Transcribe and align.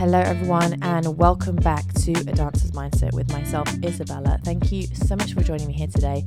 Hello, 0.00 0.18
everyone, 0.18 0.78
and 0.80 1.18
welcome 1.18 1.56
back 1.56 1.92
to 1.92 2.12
A 2.12 2.32
Dancer's 2.32 2.70
Mindset 2.70 3.12
with 3.12 3.30
myself, 3.32 3.68
Isabella. 3.84 4.40
Thank 4.42 4.72
you 4.72 4.86
so 4.94 5.14
much 5.14 5.34
for 5.34 5.42
joining 5.42 5.66
me 5.66 5.74
here 5.74 5.88
today. 5.88 6.24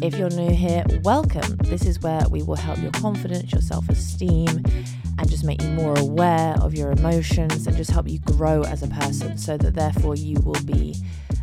If 0.00 0.16
you're 0.16 0.30
new 0.30 0.54
here, 0.54 0.82
welcome. 1.04 1.58
This 1.58 1.84
is 1.84 2.00
where 2.00 2.22
we 2.30 2.42
will 2.42 2.56
help 2.56 2.78
your 2.78 2.92
confidence, 2.92 3.52
your 3.52 3.60
self 3.60 3.86
esteem, 3.90 4.48
and 5.18 5.28
just 5.28 5.44
make 5.44 5.60
you 5.60 5.68
more 5.68 5.98
aware 5.98 6.54
of 6.62 6.72
your 6.72 6.92
emotions 6.92 7.66
and 7.66 7.76
just 7.76 7.90
help 7.90 8.08
you 8.08 8.20
grow 8.20 8.62
as 8.62 8.82
a 8.82 8.88
person 8.88 9.36
so 9.36 9.58
that 9.58 9.74
therefore 9.74 10.14
you 10.14 10.40
will 10.40 10.62
be 10.64 10.96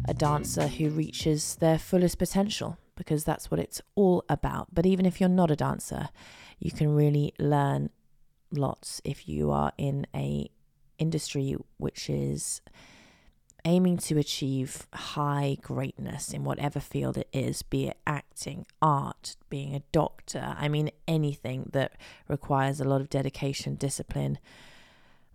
a 0.07 0.16
dancer 0.16 0.66
who 0.66 0.89
reaches 0.89 1.57
their 1.57 1.78
fullest 1.78 2.18
potential 2.18 2.80
because 2.96 3.23
that's 3.23 3.52
what 3.52 3.59
it's 3.59 3.84
all 3.94 4.25
about. 4.30 4.73
But 4.73 4.88
even 4.88 5.05
if 5.05 5.21
you're 5.21 5.30
not 5.30 5.52
a 5.52 5.55
dancer, 5.55 6.09
you 6.57 6.71
can 6.71 6.96
really 6.96 7.36
learn 7.38 7.91
lots 8.52 9.00
if 9.04 9.30
you 9.30 9.51
are 9.51 9.73
in 9.78 10.07
a 10.15 10.50
industry 11.00 11.56
which 11.78 12.10
is 12.10 12.61
aiming 13.65 13.97
to 13.97 14.18
achieve 14.18 14.87
high 14.93 15.57
greatness 15.61 16.33
in 16.33 16.43
whatever 16.43 16.79
field 16.79 17.18
it 17.18 17.28
is, 17.33 17.64
be 17.64 17.87
it 17.87 17.97
acting, 18.07 18.65
art, 18.82 19.36
being 19.50 19.75
a 19.75 19.82
doctor, 19.92 20.56
I 20.57 20.70
mean, 20.70 20.89
anything 21.07 21.70
that 21.73 21.93
requires 22.29 22.79
a 22.79 22.86
lot 22.86 23.01
of 23.01 23.10
dedication, 23.10 23.75
discipline, 23.75 24.39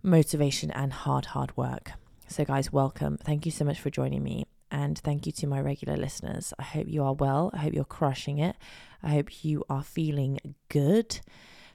motivation, 0.01 0.71
and 0.71 0.91
hard, 0.93 1.27
hard 1.27 1.55
work. 1.55 1.91
So, 2.27 2.43
guys, 2.43 2.73
welcome. 2.73 3.17
Thank 3.17 3.45
you 3.45 3.51
so 3.51 3.65
much 3.65 3.79
for 3.79 3.91
joining 3.91 4.23
me. 4.23 4.45
And 4.71 4.97
thank 4.97 5.27
you 5.27 5.31
to 5.33 5.45
my 5.45 5.61
regular 5.61 5.95
listeners. 5.95 6.51
I 6.57 6.63
hope 6.63 6.87
you 6.87 7.03
are 7.03 7.13
well. 7.13 7.51
I 7.53 7.57
hope 7.57 7.73
you're 7.73 7.85
crushing 7.85 8.39
it. 8.39 8.55
I 9.03 9.09
hope 9.09 9.45
you 9.45 9.63
are 9.69 9.83
feeling 9.83 10.39
good. 10.69 11.19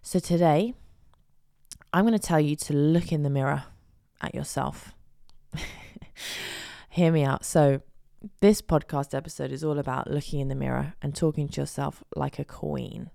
So, 0.02 0.19
today, 0.19 0.75
I'm 1.92 2.05
going 2.05 2.19
to 2.19 2.27
tell 2.27 2.41
you 2.41 2.56
to 2.56 2.73
look 2.73 3.12
in 3.12 3.23
the 3.23 3.30
mirror 3.30 3.64
at 4.20 4.34
yourself. 4.34 4.94
Hear 6.91 7.12
me 7.12 7.24
out. 7.24 7.44
So, 7.44 7.83
this 8.41 8.60
podcast 8.60 9.14
episode 9.14 9.52
is 9.52 9.62
all 9.62 9.78
about 9.78 10.10
looking 10.10 10.41
in 10.41 10.48
the 10.48 10.55
mirror 10.55 10.94
and 11.00 11.14
talking 11.14 11.48
to 11.48 11.60
yourself 11.60 12.02
like 12.16 12.38
a 12.38 12.44
queen. 12.44 13.10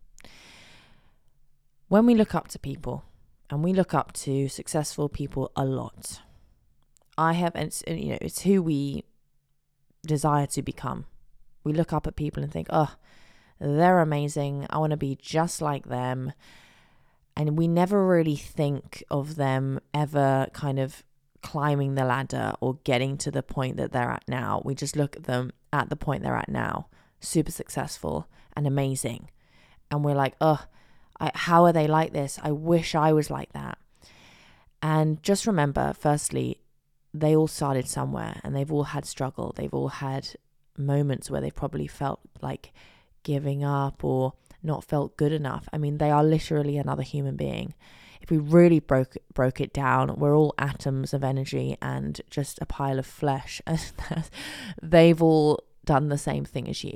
When 1.89 2.05
we 2.05 2.15
look 2.15 2.33
up 2.33 2.47
to 2.49 2.59
people, 2.59 3.03
and 3.49 3.63
we 3.63 3.73
look 3.73 3.93
up 3.93 4.13
to 4.13 4.47
successful 4.47 5.09
people 5.09 5.51
a 5.55 5.65
lot, 5.65 6.21
I 7.17 7.33
have, 7.33 7.55
and 7.55 7.71
you 7.87 8.13
know, 8.13 8.17
it's 8.21 8.41
who 8.41 8.63
we 8.63 9.03
desire 10.05 10.47
to 10.47 10.61
become. 10.61 11.05
We 11.63 11.73
look 11.73 11.93
up 11.93 12.07
at 12.07 12.15
people 12.15 12.41
and 12.41 12.51
think, 12.51 12.67
oh, 12.71 12.95
they're 13.59 13.99
amazing. 13.99 14.65
I 14.69 14.79
want 14.79 14.91
to 14.91 14.97
be 14.97 15.17
just 15.21 15.61
like 15.61 15.87
them. 15.87 16.33
And 17.35 17.57
we 17.57 17.67
never 17.67 18.05
really 18.05 18.35
think 18.35 19.03
of 19.09 19.35
them 19.35 19.79
ever 19.93 20.47
kind 20.53 20.79
of 20.79 21.03
climbing 21.41 21.95
the 21.95 22.05
ladder 22.05 22.53
or 22.61 22.79
getting 22.83 23.17
to 23.17 23.31
the 23.31 23.43
point 23.43 23.77
that 23.77 23.91
they're 23.91 24.11
at 24.11 24.23
now. 24.27 24.61
We 24.63 24.75
just 24.75 24.95
look 24.95 25.15
at 25.15 25.23
them 25.23 25.51
at 25.71 25.89
the 25.89 25.95
point 25.95 26.23
they're 26.23 26.35
at 26.35 26.49
now, 26.49 26.87
super 27.19 27.51
successful 27.51 28.27
and 28.55 28.65
amazing. 28.67 29.29
And 29.91 30.03
we're 30.03 30.15
like, 30.15 30.35
oh, 30.41 30.65
I, 31.19 31.31
how 31.33 31.65
are 31.65 31.73
they 31.73 31.87
like 31.87 32.13
this? 32.13 32.39
I 32.41 32.51
wish 32.51 32.95
I 32.95 33.13
was 33.13 33.29
like 33.29 33.51
that. 33.53 33.77
And 34.81 35.21
just 35.23 35.47
remember, 35.47 35.93
firstly, 35.97 36.59
they 37.13 37.35
all 37.35 37.47
started 37.47 37.87
somewhere 37.87 38.39
and 38.43 38.55
they've 38.55 38.71
all 38.71 38.85
had 38.85 39.05
struggle. 39.05 39.53
They've 39.55 39.73
all 39.73 39.89
had 39.89 40.29
moments 40.77 41.29
where 41.29 41.41
they've 41.41 41.55
probably 41.55 41.87
felt 41.87 42.19
like 42.41 42.73
giving 43.23 43.63
up 43.63 44.03
or 44.03 44.33
not 44.63 44.83
felt 44.83 45.17
good 45.17 45.31
enough. 45.31 45.67
I 45.73 45.77
mean, 45.77 45.97
they 45.97 46.11
are 46.11 46.23
literally 46.23 46.77
another 46.77 47.03
human 47.03 47.35
being 47.35 47.73
if 48.23 48.31
we 48.31 48.37
really 48.37 48.79
broke 48.79 49.17
broke 49.33 49.59
it 49.59 49.73
down, 49.73 50.15
we're 50.15 50.35
all 50.35 50.55
atoms 50.57 51.13
of 51.13 51.25
energy 51.25 51.77
and 51.81 52.21
just 52.29 52.57
a 52.61 52.65
pile 52.65 52.97
of 52.97 53.05
flesh. 53.05 53.61
They've 54.81 55.21
all 55.21 55.59
done 55.83 56.07
the 56.07 56.17
same 56.17 56.45
thing 56.45 56.69
as 56.69 56.85
you. 56.85 56.95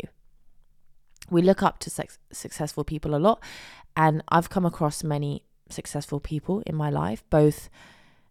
We 1.30 1.42
look 1.42 1.62
up 1.62 1.80
to 1.80 1.90
sex- 1.90 2.18
successful 2.32 2.86
people 2.86 3.14
a 3.14 3.20
lot, 3.20 3.44
and 3.98 4.24
I've 4.30 4.50
come 4.50 4.66
across 4.66 5.04
many 5.04 5.44
successful 5.70 6.22
people 6.22 6.64
in 6.66 6.76
my 6.76 6.90
life, 6.90 7.26
both 7.30 7.70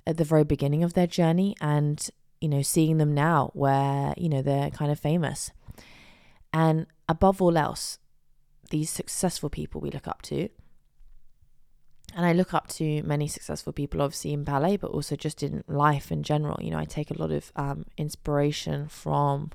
at 0.07 0.17
the 0.17 0.25
very 0.25 0.45
beginning 0.45 0.83
of 0.83 0.95
their 0.95 1.07
journey 1.07 1.55
and 1.61 2.09
you 2.41 2.49
know 2.49 2.63
seeing 2.63 2.97
them 2.97 3.13
now 3.13 3.51
where 3.53 4.15
you 4.17 4.31
know 4.31 4.41
they're 4.41 4.71
kind 4.71 4.91
of 4.91 4.99
famous. 4.99 5.51
And 6.51 6.87
above 7.11 7.43
all 7.43 7.59
else, 7.59 7.99
these 8.71 8.91
successful 8.91 9.51
people 9.51 9.81
we 9.81 9.91
look 9.91 10.09
up 10.09 10.23
to 10.23 10.49
and 12.15 12.25
I 12.25 12.33
look 12.33 12.55
up 12.55 12.69
to 12.69 13.03
many 13.03 13.29
successful 13.29 13.75
people, 13.75 14.01
obviously 14.01 14.33
in 14.33 14.43
ballet, 14.43 14.79
but 14.79 14.91
also 14.91 15.17
just 15.17 15.43
in 15.43 15.65
life 15.69 16.11
in 16.11 16.23
general. 16.23 16.59
You 16.63 16.71
know, 16.71 16.79
I 16.79 16.87
take 16.87 17.11
a 17.11 17.19
lot 17.19 17.31
of 17.31 17.53
um, 17.57 17.85
inspiration 17.99 18.89
from 18.89 19.51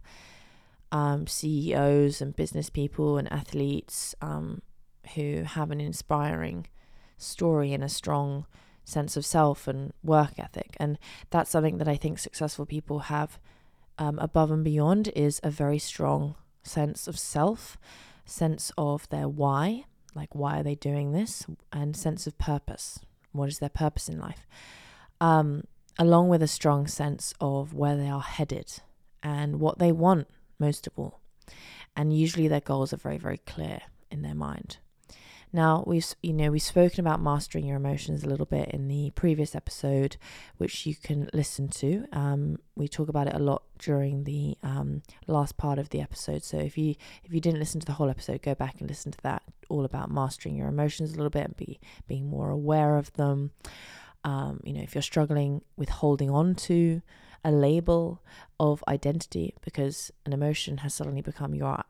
um, 0.92 1.26
CEOs 1.26 2.22
and 2.22 2.36
business 2.36 2.70
people 2.70 3.18
and 3.18 3.32
athletes 3.32 4.14
um, 4.22 4.62
who 5.16 5.42
have 5.44 5.72
an 5.72 5.82
inspiring 5.82 6.68
story 7.18 7.74
and 7.74 7.84
a 7.84 7.90
strong 7.90 8.46
sense 8.84 9.18
of 9.18 9.26
self 9.26 9.68
and 9.68 9.92
work 10.04 10.38
ethic. 10.38 10.76
And 10.78 11.00
that's 11.32 11.50
something 11.50 11.80
that 11.80 11.88
I 11.88 11.96
think 11.96 12.20
successful 12.20 12.68
people 12.68 13.00
have 13.00 13.40
um, 13.98 14.20
above 14.20 14.52
and 14.52 14.64
beyond 14.64 15.08
is 15.16 15.40
a 15.44 15.50
very 15.50 15.80
strong 15.80 16.36
sense 16.62 17.08
of 17.08 17.18
self, 17.18 17.78
sense 18.26 18.72
of 18.78 19.08
their 19.10 19.28
why, 19.28 19.86
like 20.16 20.34
why 20.34 20.60
are 20.60 20.64
they 20.64 20.76
doing 20.76 21.12
this 21.12 21.46
and 21.72 21.96
sense 21.96 22.28
of 22.28 22.38
purpose. 22.38 23.00
What 23.32 23.50
is 23.50 23.60
their 23.60 23.70
purpose 23.70 24.10
in 24.10 24.20
life? 24.20 24.46
Um, 25.20 25.64
along 25.98 26.30
with 26.30 26.42
a 26.42 26.48
strong 26.48 26.88
sense 26.88 27.34
of 27.40 27.74
where 27.74 27.96
they 27.96 28.10
are 28.10 28.22
headed 28.22 28.82
and 29.24 29.60
what 29.60 29.80
they 29.80 29.92
want 29.92 30.28
most 30.60 30.88
of 30.88 30.94
all. 30.98 31.20
And 31.96 32.18
usually 32.18 32.48
their 32.48 32.62
goals 32.62 32.94
are 32.94 32.98
very 32.98 33.18
very 33.18 33.38
clear 33.38 33.82
in 34.10 34.22
their 34.22 34.36
mind 34.36 34.78
now 35.54 35.84
we've 35.86 36.06
you 36.22 36.34
know 36.34 36.52
we've 36.52 36.62
spoken 36.62 37.00
about 37.02 37.22
mastering 37.22 37.66
your 37.66 37.78
emotions 37.78 38.24
a 38.24 38.28
little 38.28 38.46
bit 38.46 38.70
in 38.70 38.88
the 38.88 39.12
previous 39.12 39.56
episode, 39.56 40.18
which 40.58 40.86
you 40.86 40.96
can 40.96 41.30
listen 41.34 41.68
to. 41.70 42.06
Um, 42.14 42.58
we 42.76 42.88
talk 42.88 43.10
about 43.10 43.28
it 43.28 43.36
a 43.36 43.40
lot 43.40 43.64
during 43.78 44.24
the 44.24 44.58
um, 44.64 45.02
last 45.28 45.58
part 45.58 45.80
of 45.80 45.90
the 45.90 46.02
episode. 46.02 46.44
So 46.44 46.58
if 46.58 46.78
you 46.78 46.96
if 47.24 47.34
you 47.34 47.42
didn't 47.42 47.60
listen 47.60 47.80
to 47.82 47.86
the 47.86 47.94
whole 47.94 48.10
episode, 48.10 48.42
go 48.42 48.56
back 48.56 48.80
and 48.80 48.90
listen 48.90 49.12
to 49.12 49.22
that. 49.24 49.44
All 49.70 49.86
about 49.86 50.12
mastering 50.12 50.56
your 50.56 50.68
emotions 50.68 51.14
a 51.14 51.16
little 51.16 51.30
bit 51.30 51.46
and 51.46 51.58
be 51.58 51.80
being 52.08 52.28
more 52.28 52.50
aware 52.50 52.98
of 52.98 53.12
them. 53.14 53.52
Um, 54.24 54.62
you 54.64 54.74
know, 54.74 54.82
if 54.82 54.96
you're 54.96 55.02
struggling 55.02 55.62
with 55.76 55.90
holding 55.90 56.30
on 56.30 56.56
to 56.56 57.02
a 57.44 57.52
label 57.52 58.22
of 58.60 58.84
identity 58.88 59.56
because 59.64 60.12
an 60.26 60.34
emotion 60.34 60.78
has 60.78 60.94
suddenly 60.94 61.22
become 61.22 61.56
your 61.56 61.84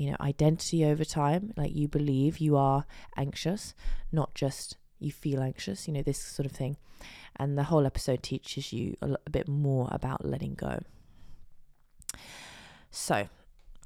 you 0.00 0.10
know 0.10 0.16
identity 0.20 0.84
over 0.84 1.04
time. 1.04 1.52
Like 1.56 1.74
you 1.74 1.86
believe 1.86 2.38
you 2.38 2.56
are 2.56 2.86
anxious 3.16 3.74
not 4.10 4.34
just 4.34 4.78
you 4.98 5.12
feel 5.12 5.40
anxious 5.40 5.86
you 5.86 5.92
know 5.92 6.02
this 6.02 6.18
sort 6.18 6.46
of 6.46 6.52
thing. 6.52 6.78
And 7.36 7.56
the 7.56 7.64
whole 7.64 7.86
episode 7.86 8.22
teaches 8.22 8.72
you 8.72 8.96
a, 9.00 9.16
bit 9.30 9.48
more 9.48 9.88
about 9.90 10.24
letting 10.24 10.54
go. 10.54 10.80
So 12.90 13.28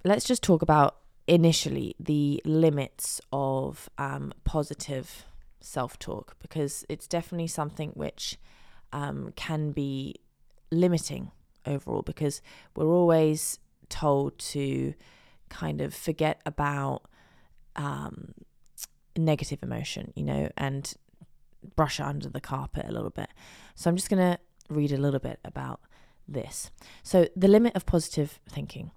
let's 0.04 0.24
just 0.24 0.42
talk 0.42 0.62
about 0.62 0.96
initially 1.26 1.94
the 2.00 2.42
limits 2.44 3.20
of 3.32 3.88
um, 3.98 4.32
positive 4.44 5.26
self-talk 5.60 6.36
because 6.40 6.84
it's 6.88 7.06
definitely 7.06 7.46
something 7.46 7.90
which 7.90 8.38
um, 8.92 9.32
can 9.36 9.70
be 9.70 10.16
limiting 10.72 11.30
overall 11.66 12.02
because 12.02 12.42
we're 12.74 12.86
always 12.86 13.58
told 13.88 14.36
to 14.38 14.94
kind 15.48 15.80
of 15.80 15.94
forget 15.94 16.40
about 16.46 17.02
um, 17.76 18.34
negative 19.16 19.62
emotion, 19.62 20.12
you 20.14 20.24
know, 20.24 20.48
and 20.56 20.94
brush 21.76 22.00
it 22.00 22.06
under 22.06 22.28
the 22.28 22.40
carpet 22.40 22.86
a 22.88 22.92
little 22.92 23.10
bit. 23.10 23.28
So 23.74 23.88
I'm 23.88 23.96
just 23.96 24.10
going 24.10 24.34
to 24.34 24.38
read 24.68 24.92
a 24.92 24.96
little 24.96 25.20
bit 25.20 25.40
about 25.44 25.80
this. 26.26 26.70
So, 27.02 27.28
the 27.36 27.48
limit 27.48 27.76
of 27.76 27.86
positive 27.86 28.38
thinking, 28.48 28.92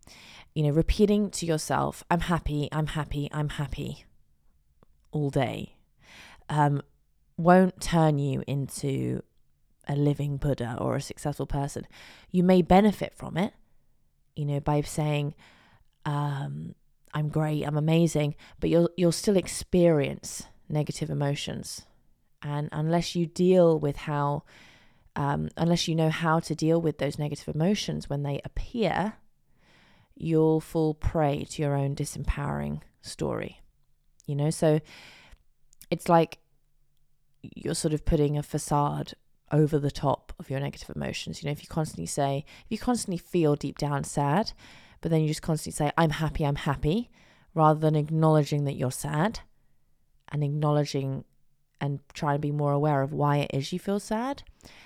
you 0.55 0.63
know, 0.63 0.69
repeating 0.69 1.29
to 1.31 1.45
yourself, 1.45 2.03
I'm 2.09 2.21
happy, 2.21 2.69
I'm 2.71 2.87
happy, 2.87 3.29
I'm 3.31 3.49
happy 3.49 4.05
all 5.11 5.29
day, 5.29 5.75
um, 6.49 6.81
won't 7.37 7.81
turn 7.81 8.17
you 8.19 8.43
into 8.47 9.21
a 9.87 9.95
living 9.95 10.37
Buddha 10.37 10.77
or 10.79 10.95
a 10.95 11.01
successful 11.01 11.45
person. 11.45 11.87
You 12.31 12.43
may 12.43 12.61
benefit 12.61 13.13
from 13.15 13.37
it, 13.37 13.53
you 14.35 14.45
know, 14.45 14.59
by 14.59 14.81
saying, 14.81 15.33
um, 16.07 16.73
I'm 17.13 17.27
great, 17.27 17.63
I'm 17.63 17.77
amazing, 17.77 18.35
but 18.61 18.69
you'll 18.69 18.89
you'll 18.95 19.11
still 19.11 19.35
experience 19.35 20.43
negative 20.69 21.09
emotions, 21.09 21.85
and 22.41 22.69
unless 22.71 23.13
you 23.13 23.25
deal 23.25 23.77
with 23.77 23.97
how, 23.97 24.43
um, 25.17 25.49
unless 25.57 25.87
you 25.89 25.95
know 25.95 26.09
how 26.09 26.39
to 26.39 26.55
deal 26.55 26.81
with 26.81 26.97
those 26.97 27.19
negative 27.19 27.53
emotions 27.53 28.09
when 28.09 28.23
they 28.23 28.39
appear, 28.45 29.15
you'll 30.15 30.61
fall 30.61 30.93
prey 30.93 31.43
to 31.43 31.61
your 31.61 31.75
own 31.75 31.93
disempowering 31.93 32.79
story. 33.01 33.61
You 34.25 34.35
know, 34.35 34.49
so 34.49 34.79
it's 35.91 36.07
like 36.07 36.37
you're 37.41 37.75
sort 37.75 37.93
of 37.93 38.05
putting 38.05 38.37
a 38.37 38.43
facade 38.43 39.13
over 39.51 39.77
the 39.77 39.91
top 39.91 40.31
of 40.39 40.49
your 40.49 40.61
negative 40.61 40.95
emotions. 40.95 41.43
You 41.43 41.47
know, 41.47 41.53
if 41.53 41.61
you 41.61 41.67
constantly 41.67 42.05
say, 42.05 42.45
if 42.65 42.71
you 42.71 42.77
constantly 42.77 43.17
feel 43.17 43.55
deep 43.55 43.77
down 43.77 44.05
sad, 44.05 44.53
but 45.01 45.11
then 45.11 45.21
you 45.21 45.27
just 45.27 45.41
constantly 45.41 45.75
say, 45.75 45.91
I'm 45.97 46.11
happy, 46.11 46.45
I'm 46.45 46.55
happy, 46.55 47.09
rather 47.53 47.79
than 47.79 47.95
acknowledging 47.95 48.65
that 48.65 48.75
you're 48.75 48.91
sad 48.91 49.39
and 50.29 50.43
acknowledging 50.43 51.23
and 51.79 51.99
trying 52.13 52.35
to 52.35 52.39
be 52.39 52.51
more 52.51 52.71
aware 52.71 53.01
of 53.01 53.13
why 53.13 53.37
it 53.37 53.51
is 53.53 53.71
you 53.71 53.79
feel 53.79 53.99
sad, 53.99 54.43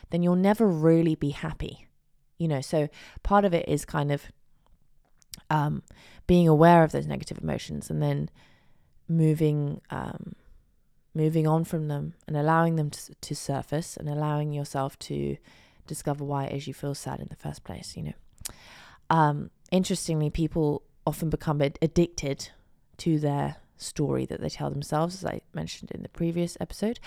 then 0.10 0.24
you'll 0.24 0.36
never 0.36 0.68
really 0.68 1.16
be 1.16 1.30
happy. 1.30 1.88
You 2.38 2.48
know, 2.48 2.62
so 2.62 2.90
part 3.24 3.46
of 3.46 3.54
it 3.54 3.68
is 3.68 3.86
kind 3.86 4.12
of 4.12 4.32
um, 5.50 5.84
being 6.28 6.48
aware 6.48 6.84
of 6.84 6.92
those 6.92 7.08
negative 7.08 7.40
emotions 7.42 7.90
and 7.90 8.02
then 8.02 8.30
moving 9.08 9.82
um, 9.90 10.34
moving 11.14 11.46
on 11.46 11.66
from 11.66 11.90
them 11.90 12.14
and 12.26 12.38
allowing 12.38 12.78
them 12.78 12.90
to, 12.90 13.14
to 13.16 13.36
surface 13.36 13.98
and 13.98 14.08
allowing 14.08 14.54
yourself 14.54 14.98
to 14.98 15.36
discover 15.86 16.24
why 16.24 16.46
it 16.46 16.56
is 16.56 16.68
you 16.68 16.74
feel 16.74 16.96
sad 16.96 17.20
in 17.20 17.28
the 17.30 17.36
first 17.36 17.64
place. 17.64 17.96
You 17.98 18.04
know, 18.04 18.14
um, 19.10 19.50
interestingly, 19.72 20.30
people 20.30 20.84
often 21.06 21.30
become 21.30 21.62
ad- 21.62 21.80
addicted 21.82 22.50
to 22.98 23.18
their 23.18 23.58
story 23.78 24.26
that 24.28 24.42
they 24.42 24.50
tell 24.50 24.70
themselves, 24.70 25.16
as 25.16 25.26
I 25.26 25.42
mentioned 25.54 25.92
in 25.92 26.04
the 26.04 26.10
previous 26.10 26.58
episode, 26.60 27.00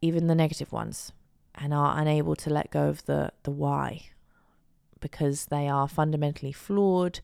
even 0.00 0.26
the 0.26 0.34
negative 0.34 0.72
ones, 0.72 1.12
and 1.54 1.72
are 1.72 1.98
unable 1.98 2.36
to 2.36 2.50
let 2.50 2.70
go 2.70 2.88
of 2.88 3.06
the, 3.06 3.32
the 3.44 3.50
why 3.50 4.02
because 5.00 5.46
they 5.46 5.68
are 5.68 5.88
fundamentally 5.88 6.52
flawed 6.52 7.20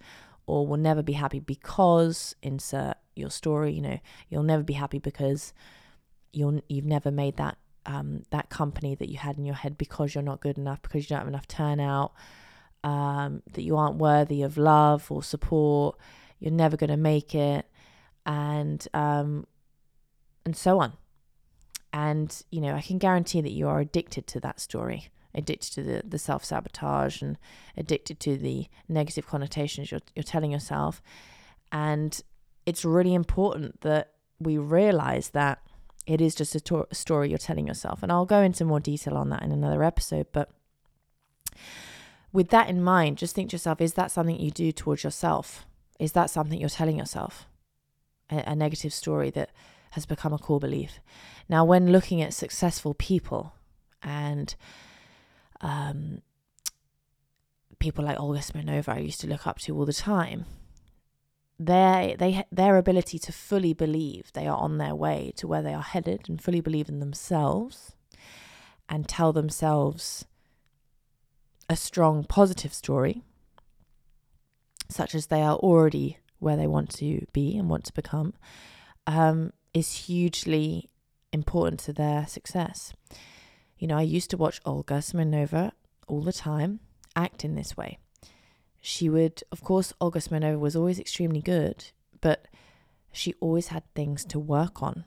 or 0.46 0.66
will 0.66 0.76
never 0.76 1.02
be 1.02 1.14
happy 1.14 1.38
because 1.38 2.34
insert 2.42 2.96
your 3.14 3.30
story 3.30 3.72
you 3.72 3.80
know 3.80 3.98
you'll 4.28 4.42
never 4.42 4.62
be 4.62 4.74
happy 4.74 4.98
because 4.98 5.54
you're 6.32 6.60
you've 6.68 6.84
never 6.84 7.10
made 7.10 7.36
that 7.36 7.56
um, 7.86 8.22
that 8.30 8.50
company 8.50 8.94
that 8.96 9.08
you 9.08 9.16
had 9.16 9.38
in 9.38 9.46
your 9.46 9.54
head 9.54 9.78
because 9.78 10.14
you're 10.14 10.22
not 10.22 10.40
good 10.40 10.58
enough 10.58 10.82
because 10.82 11.04
you 11.04 11.08
don't 11.08 11.20
have 11.20 11.28
enough 11.28 11.48
turnout 11.48 12.12
um, 12.84 13.42
that 13.52 13.62
you 13.62 13.76
aren't 13.76 13.96
worthy 13.96 14.42
of 14.42 14.56
love 14.56 15.10
or 15.10 15.22
support 15.22 15.98
you're 16.38 16.52
never 16.52 16.76
going 16.76 16.90
to 16.90 16.96
make 16.96 17.34
it 17.34 17.66
and 18.26 18.86
um, 18.94 19.46
and 20.44 20.56
so 20.56 20.80
on. 20.80 20.92
And 21.92 22.42
you 22.50 22.60
know, 22.60 22.74
I 22.74 22.82
can 22.82 22.98
guarantee 22.98 23.40
that 23.40 23.52
you 23.52 23.68
are 23.68 23.80
addicted 23.80 24.26
to 24.28 24.40
that 24.40 24.60
story, 24.60 25.08
addicted 25.34 25.72
to 25.74 25.82
the, 25.82 26.02
the 26.06 26.18
self 26.18 26.44
sabotage, 26.44 27.22
and 27.22 27.38
addicted 27.76 28.20
to 28.20 28.36
the 28.36 28.66
negative 28.88 29.26
connotations 29.26 29.90
you're 29.90 30.02
you're 30.14 30.22
telling 30.22 30.52
yourself. 30.52 31.02
And 31.72 32.20
it's 32.66 32.84
really 32.84 33.14
important 33.14 33.80
that 33.80 34.12
we 34.38 34.58
realize 34.58 35.30
that 35.30 35.60
it 36.06 36.20
is 36.20 36.34
just 36.34 36.54
a 36.54 36.60
to- 36.60 36.86
story 36.92 37.30
you're 37.30 37.38
telling 37.38 37.66
yourself. 37.66 38.02
And 38.02 38.12
I'll 38.12 38.26
go 38.26 38.40
into 38.40 38.64
more 38.64 38.80
detail 38.80 39.16
on 39.16 39.30
that 39.30 39.42
in 39.42 39.52
another 39.52 39.82
episode, 39.82 40.26
but 40.32 40.50
with 42.32 42.48
that 42.50 42.68
in 42.68 42.82
mind, 42.82 43.18
just 43.18 43.34
think 43.34 43.50
to 43.50 43.54
yourself 43.54 43.80
is 43.80 43.94
that 43.94 44.10
something 44.10 44.38
you 44.38 44.50
do 44.50 44.72
towards 44.72 45.04
yourself? 45.04 45.66
Is 45.98 46.12
that 46.12 46.30
something 46.30 46.60
you're 46.60 46.68
telling 46.68 46.98
yourself? 46.98 47.48
a, 48.30 48.50
a 48.50 48.54
negative 48.54 48.92
story 48.92 49.30
that 49.30 49.50
has 49.92 50.06
become 50.06 50.32
a 50.32 50.38
core 50.38 50.60
belief. 50.60 51.00
Now, 51.48 51.64
when 51.64 51.92
looking 51.92 52.20
at 52.22 52.34
successful 52.34 52.94
people 52.94 53.54
and 54.02 54.54
um, 55.60 56.22
people 57.78 58.04
like 58.04 58.20
Olga 58.20 58.40
Smirnova, 58.40 58.88
I 58.88 58.98
used 58.98 59.20
to 59.20 59.26
look 59.26 59.46
up 59.46 59.58
to 59.60 59.76
all 59.76 59.86
the 59.86 59.92
time. 59.92 60.44
Their 61.60 62.16
they 62.16 62.44
their 62.52 62.76
ability 62.76 63.18
to 63.18 63.32
fully 63.32 63.72
believe 63.72 64.30
they 64.32 64.46
are 64.46 64.56
on 64.56 64.78
their 64.78 64.94
way 64.94 65.32
to 65.36 65.48
where 65.48 65.62
they 65.62 65.74
are 65.74 65.82
headed 65.82 66.28
and 66.28 66.40
fully 66.40 66.60
believe 66.60 66.88
in 66.88 67.00
themselves 67.00 67.96
and 68.88 69.08
tell 69.08 69.32
themselves 69.32 70.24
a 71.68 71.76
strong 71.76 72.24
positive 72.24 72.72
story 72.72 73.22
such 74.88 75.14
as 75.14 75.26
they 75.26 75.42
are 75.42 75.56
already 75.56 76.18
where 76.38 76.56
they 76.56 76.66
want 76.66 76.90
to 76.90 77.26
be 77.32 77.56
and 77.56 77.68
want 77.68 77.84
to 77.84 77.92
become 77.92 78.32
um, 79.06 79.52
is 79.74 80.06
hugely 80.06 80.88
important 81.32 81.80
to 81.80 81.92
their 81.92 82.26
success. 82.26 82.92
You 83.78 83.86
know, 83.86 83.98
I 83.98 84.02
used 84.02 84.30
to 84.30 84.36
watch 84.36 84.60
Olga 84.64 84.94
Smirnova 84.94 85.72
all 86.06 86.22
the 86.22 86.32
time 86.32 86.80
act 87.14 87.44
in 87.44 87.54
this 87.54 87.76
way. 87.76 87.98
She 88.80 89.08
would, 89.08 89.42
of 89.52 89.62
course, 89.62 89.92
Olga 90.00 90.20
Smirnova 90.20 90.58
was 90.58 90.76
always 90.76 90.98
extremely 90.98 91.42
good, 91.42 91.86
but 92.20 92.48
she 93.12 93.34
always 93.40 93.68
had 93.68 93.82
things 93.94 94.24
to 94.26 94.38
work 94.38 94.82
on. 94.82 95.04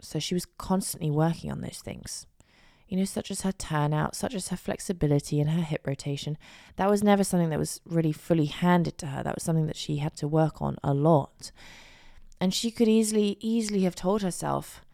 So 0.00 0.18
she 0.18 0.34
was 0.34 0.46
constantly 0.46 1.10
working 1.10 1.52
on 1.52 1.60
those 1.60 1.78
things 1.78 2.26
you 2.90 2.96
know, 2.96 3.04
such 3.04 3.30
as 3.30 3.42
her 3.42 3.52
turnout, 3.52 4.16
such 4.16 4.34
as 4.34 4.48
her 4.48 4.56
flexibility 4.56 5.40
and 5.40 5.50
her 5.50 5.62
hip 5.62 5.86
rotation. 5.86 6.36
That 6.74 6.90
was 6.90 7.04
never 7.04 7.22
something 7.22 7.50
that 7.50 7.58
was 7.58 7.80
really 7.86 8.10
fully 8.10 8.46
handed 8.46 8.98
to 8.98 9.06
her. 9.06 9.22
That 9.22 9.36
was 9.36 9.44
something 9.44 9.68
that 9.68 9.76
she 9.76 9.98
had 9.98 10.16
to 10.16 10.26
work 10.26 10.60
on 10.60 10.76
a 10.82 10.92
lot. 10.92 11.52
And 12.40 12.52
she 12.52 12.72
could 12.72 12.88
easily, 12.88 13.38
easily 13.40 13.82
have 13.82 13.94
told 13.94 14.22
herself, 14.22 14.84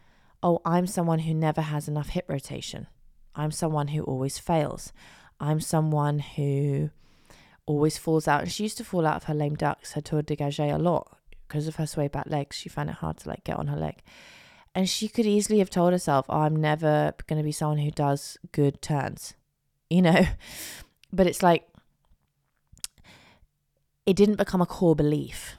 oh, 0.43 0.61
I'm 0.63 0.85
someone 0.85 1.19
who 1.19 1.33
never 1.33 1.61
has 1.61 1.87
enough 1.87 2.09
hip 2.09 2.25
rotation. 2.27 2.85
I'm 3.33 3.51
someone 3.51 3.87
who 3.87 4.03
always 4.03 4.37
fails. 4.37 4.93
I'm 5.39 5.59
someone 5.59 6.19
who 6.19 6.91
always 7.65 7.97
falls 7.97 8.27
out. 8.27 8.41
And 8.43 8.51
she 8.51 8.61
used 8.63 8.77
to 8.77 8.83
fall 8.83 9.07
out 9.07 9.15
of 9.15 9.23
her 9.23 9.33
lame 9.33 9.55
ducks, 9.55 9.93
her 9.93 10.01
tour 10.01 10.21
de 10.21 10.35
gage 10.35 10.59
a 10.59 10.77
lot 10.77 11.17
because 11.47 11.67
of 11.67 11.77
her 11.77 11.87
sway 11.87 12.09
back 12.09 12.27
legs. 12.27 12.55
She 12.57 12.69
found 12.69 12.91
it 12.91 12.97
hard 12.97 13.17
to 13.17 13.29
like 13.29 13.43
get 13.43 13.57
on 13.57 13.67
her 13.67 13.77
leg. 13.77 14.03
And 14.77 14.87
she 14.87 15.07
could 15.07 15.25
easily 15.25 15.57
have 15.57 15.71
told 15.71 15.91
herself, 15.91 16.27
oh, 16.29 16.41
I'm 16.41 16.55
never 16.55 17.15
going 17.25 17.39
to 17.39 17.43
be 17.43 17.51
someone 17.51 17.79
who 17.79 17.89
does 17.89 18.37
good 18.51 18.79
turns, 18.79 19.33
you 19.89 20.03
know? 20.03 20.27
But 21.11 21.25
it's 21.25 21.41
like, 21.41 21.67
it 24.05 24.15
didn't 24.15 24.35
become 24.35 24.61
a 24.61 24.67
core 24.67 24.95
belief. 24.95 25.55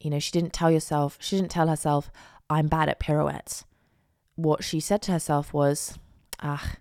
You 0.00 0.10
know, 0.10 0.18
she 0.18 0.32
didn't 0.32 0.52
tell 0.52 0.72
yourself, 0.72 1.18
she 1.20 1.36
didn't 1.36 1.52
tell 1.52 1.68
herself, 1.68 2.10
I'm 2.50 2.66
bad 2.66 2.88
at 2.88 2.98
pirouettes. 2.98 3.64
What 4.34 4.64
she 4.64 4.80
said 4.80 5.02
to 5.02 5.12
herself 5.12 5.54
was, 5.54 5.96
ah, 6.42 6.72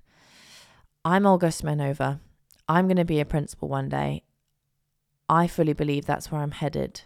I'm 1.06 1.28
Olga 1.28 1.50
Smirnova. 1.50 2.22
I'm 2.68 2.88
going 2.88 2.98
to 2.98 3.06
be 3.06 3.20
a 3.20 3.26
principal 3.26 3.70
one 3.70 3.88
day. 3.88 4.24
I 5.30 5.46
fully 5.46 5.74
believe 5.74 6.08
that's 6.08 6.32
where 6.32 6.42
I'm 6.42 6.54
headed. 6.54 7.02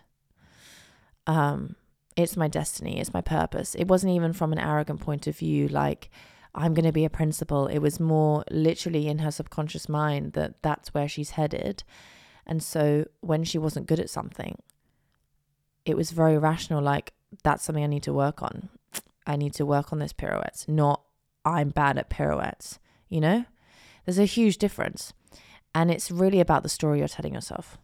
Um, 1.28 1.76
it's 2.16 2.38
my 2.38 2.48
destiny, 2.48 3.00
it's 3.00 3.14
my 3.14 3.22
purpose. 3.22 3.76
It 3.76 3.88
wasn't 3.88 4.14
even 4.14 4.34
from 4.34 4.54
an 4.54 4.60
arrogant 4.60 5.02
point 5.02 5.28
of 5.28 5.38
view, 5.38 5.68
like, 5.68 6.10
I'm 6.54 6.74
going 6.74 6.86
to 6.86 6.94
be 6.94 7.06
a 7.06 7.10
principal. 7.10 7.68
It 7.68 7.80
was 7.80 8.00
more 8.00 8.46
literally 8.50 9.08
in 9.08 9.20
her 9.20 9.32
subconscious 9.32 9.90
mind 9.90 10.34
that 10.34 10.62
that's 10.62 10.94
where 10.94 11.10
she's 11.10 11.32
headed. 11.32 11.84
And 12.46 12.64
so 12.64 13.06
when 13.20 13.44
she 13.44 13.58
wasn't 13.58 13.88
good 13.88 14.00
at 14.00 14.10
something, 14.10 14.58
it 15.86 15.98
was 15.98 16.12
very 16.12 16.38
rational, 16.38 16.82
like, 16.82 17.14
that's 17.44 17.64
something 17.64 17.84
I 17.84 17.88
need 17.88 18.04
to 18.04 18.14
work 18.14 18.42
on. 18.42 18.70
I 19.28 19.36
need 19.36 19.54
to 19.56 19.66
work 19.66 19.92
on 19.92 20.00
this 20.00 20.14
pirouettes, 20.14 20.68
not 20.68 21.02
I'm 21.44 21.70
bad 21.70 21.98
at 21.98 22.10
pirouettes, 22.10 22.80
you 23.10 23.20
know? 23.20 23.46
There's 24.06 24.20
a 24.20 24.26
huge 24.26 24.58
difference. 24.58 25.14
And 25.74 25.92
it's 25.92 26.10
really 26.10 26.40
about 26.40 26.64
the 26.64 26.70
story 26.70 27.00
you're 27.00 27.08
telling 27.08 27.34
yourself 27.34 27.78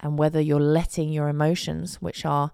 and 0.00 0.18
whether 0.18 0.40
you're 0.40 0.60
letting 0.60 1.10
your 1.10 1.28
emotions, 1.28 2.02
which 2.02 2.26
are 2.26 2.52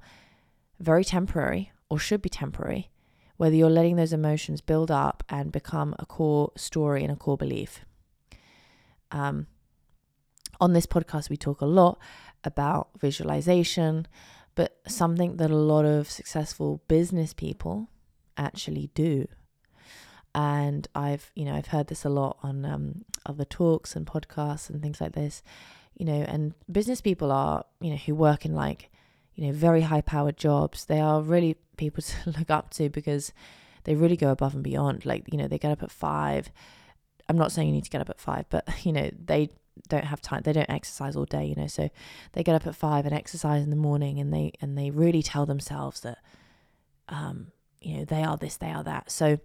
very 0.79 1.05
temporary 1.05 1.73
or 1.89 1.99
should 1.99 2.23
be 2.23 2.29
temporary, 2.29 2.91
whether 3.37 3.55
you're 3.55 3.71
letting 3.71 3.97
those 3.97 4.13
emotions 4.13 4.61
build 4.61 4.91
up 4.91 5.23
and 5.29 5.53
become 5.53 5.95
a 5.99 6.07
core 6.07 6.53
story 6.57 7.03
and 7.03 7.13
a 7.13 7.17
core 7.17 7.37
belief. 7.37 7.85
Um, 9.11 9.47
on 10.61 10.73
this 10.73 10.87
podcast, 10.87 11.31
we 11.31 11.37
talk 11.37 11.61
a 11.61 11.67
lot 11.67 11.99
about 12.45 12.89
visualization, 12.99 14.07
but 14.55 14.79
something 14.87 15.37
that 15.37 15.51
a 15.51 15.57
lot 15.57 15.85
of 15.85 16.11
successful 16.11 16.83
business 16.89 17.33
people 17.33 17.89
actually 18.37 18.91
do. 18.95 19.27
And 20.35 20.87
I've, 20.95 21.31
you 21.35 21.45
know, 21.45 21.55
I've 21.55 21.69
heard 21.69 21.89
this 21.89 22.05
a 22.05 22.09
lot 22.09 22.39
on 22.43 22.65
um, 22.65 23.05
other 23.25 23.45
talks 23.45 23.97
and 23.97 24.07
podcasts 24.07 24.69
and 24.69 24.83
things 24.83 25.01
like 25.01 25.13
this, 25.13 25.43
you 25.97 26.05
know, 26.05 26.25
and 26.29 26.55
business 26.71 27.01
people 27.01 27.33
are, 27.33 27.65
you 27.81 27.91
know, 27.91 27.97
who 27.97 28.15
work 28.15 28.45
in 28.45 28.55
like 28.55 28.91
you 29.39 29.47
know, 29.47 29.53
very 29.53 29.83
high 29.83 30.01
powered 30.01 30.37
jobs. 30.37 30.87
They 30.87 30.99
are 30.99 31.23
really 31.23 31.57
people 31.77 32.03
to 32.25 32.31
look 32.31 32.51
up 32.51 32.71
to 32.71 32.91
because 32.91 33.33
they 33.85 33.95
really 33.95 34.17
go 34.17 34.31
above 34.31 34.53
and 34.53 34.65
beyond. 34.65 35.07
Like, 35.07 35.25
you 35.31 35.39
know, 35.39 35.47
they 35.47 35.59
get 35.59 35.71
up 35.71 35.83
at 35.83 35.93
five. 35.93 36.51
I'm 37.29 37.39
not 37.39 37.53
saying 37.53 37.69
you 37.69 37.75
need 37.75 37.85
to 37.85 37.91
get 37.91 38.01
up 38.01 38.11
at 38.11 38.21
five, 38.21 38.47
but, 38.51 38.69
you 38.85 38.93
know, 38.93 39.09
they 39.25 39.51
don't 39.89 40.05
have 40.05 40.21
time. 40.21 40.43
They 40.45 40.53
don't 40.53 40.69
exercise 40.69 41.15
all 41.15 41.25
day, 41.25 41.45
you 41.45 41.55
know, 41.55 41.69
so 41.69 41.89
they 42.33 42.43
get 42.43 42.57
up 42.57 42.67
at 42.67 42.75
five 42.75 43.07
and 43.07 43.15
exercise 43.15 43.63
in 43.63 43.71
the 43.71 43.77
morning 43.77 44.19
and 44.19 44.35
they, 44.35 44.53
and 44.61 44.77
they 44.77 44.91
really 44.91 45.23
tell 45.23 45.47
themselves 45.47 46.01
that, 46.01 46.19
um, 47.09 47.53
you 47.81 47.99
know, 47.99 48.05
they 48.05 48.25
are 48.25 48.37
this, 48.37 48.57
they 48.57 48.73
are 48.73 48.83
that. 48.83 49.09
So, 49.09 49.39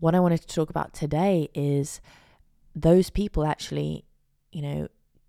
what 0.00 0.14
I 0.14 0.20
wanted 0.20 0.40
to 0.42 0.46
talk 0.48 0.70
about 0.70 0.92
today 0.92 1.48
is 1.54 2.00
those 2.74 3.10
people 3.10 3.44
actually, 3.44 4.04
you 4.52 4.62
know, 4.62 4.88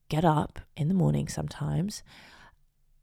get 0.10 0.24
up 0.26 0.60
in 0.78 0.88
the 0.88 0.94
morning 0.94 1.28
sometimes 1.28 2.04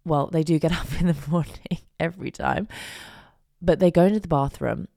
well, 0.07 0.29
they 0.29 0.43
do 0.43 0.59
get 0.59 0.73
up 0.81 1.01
in 1.01 1.09
the 1.09 1.17
morning 1.29 1.79
every 2.01 2.31
time, 2.31 2.69
but 3.61 3.81
they 3.81 3.91
go 3.91 4.05
into 4.05 4.21
the 4.21 4.29
bathroom 4.29 4.89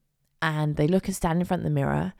and 0.41 0.75
they 0.75 0.87
look 0.87 1.07
and 1.07 1.15
stand 1.15 1.39
in 1.39 1.45
front 1.45 1.61
of 1.61 1.65
the 1.65 1.69
mirror 1.69 2.13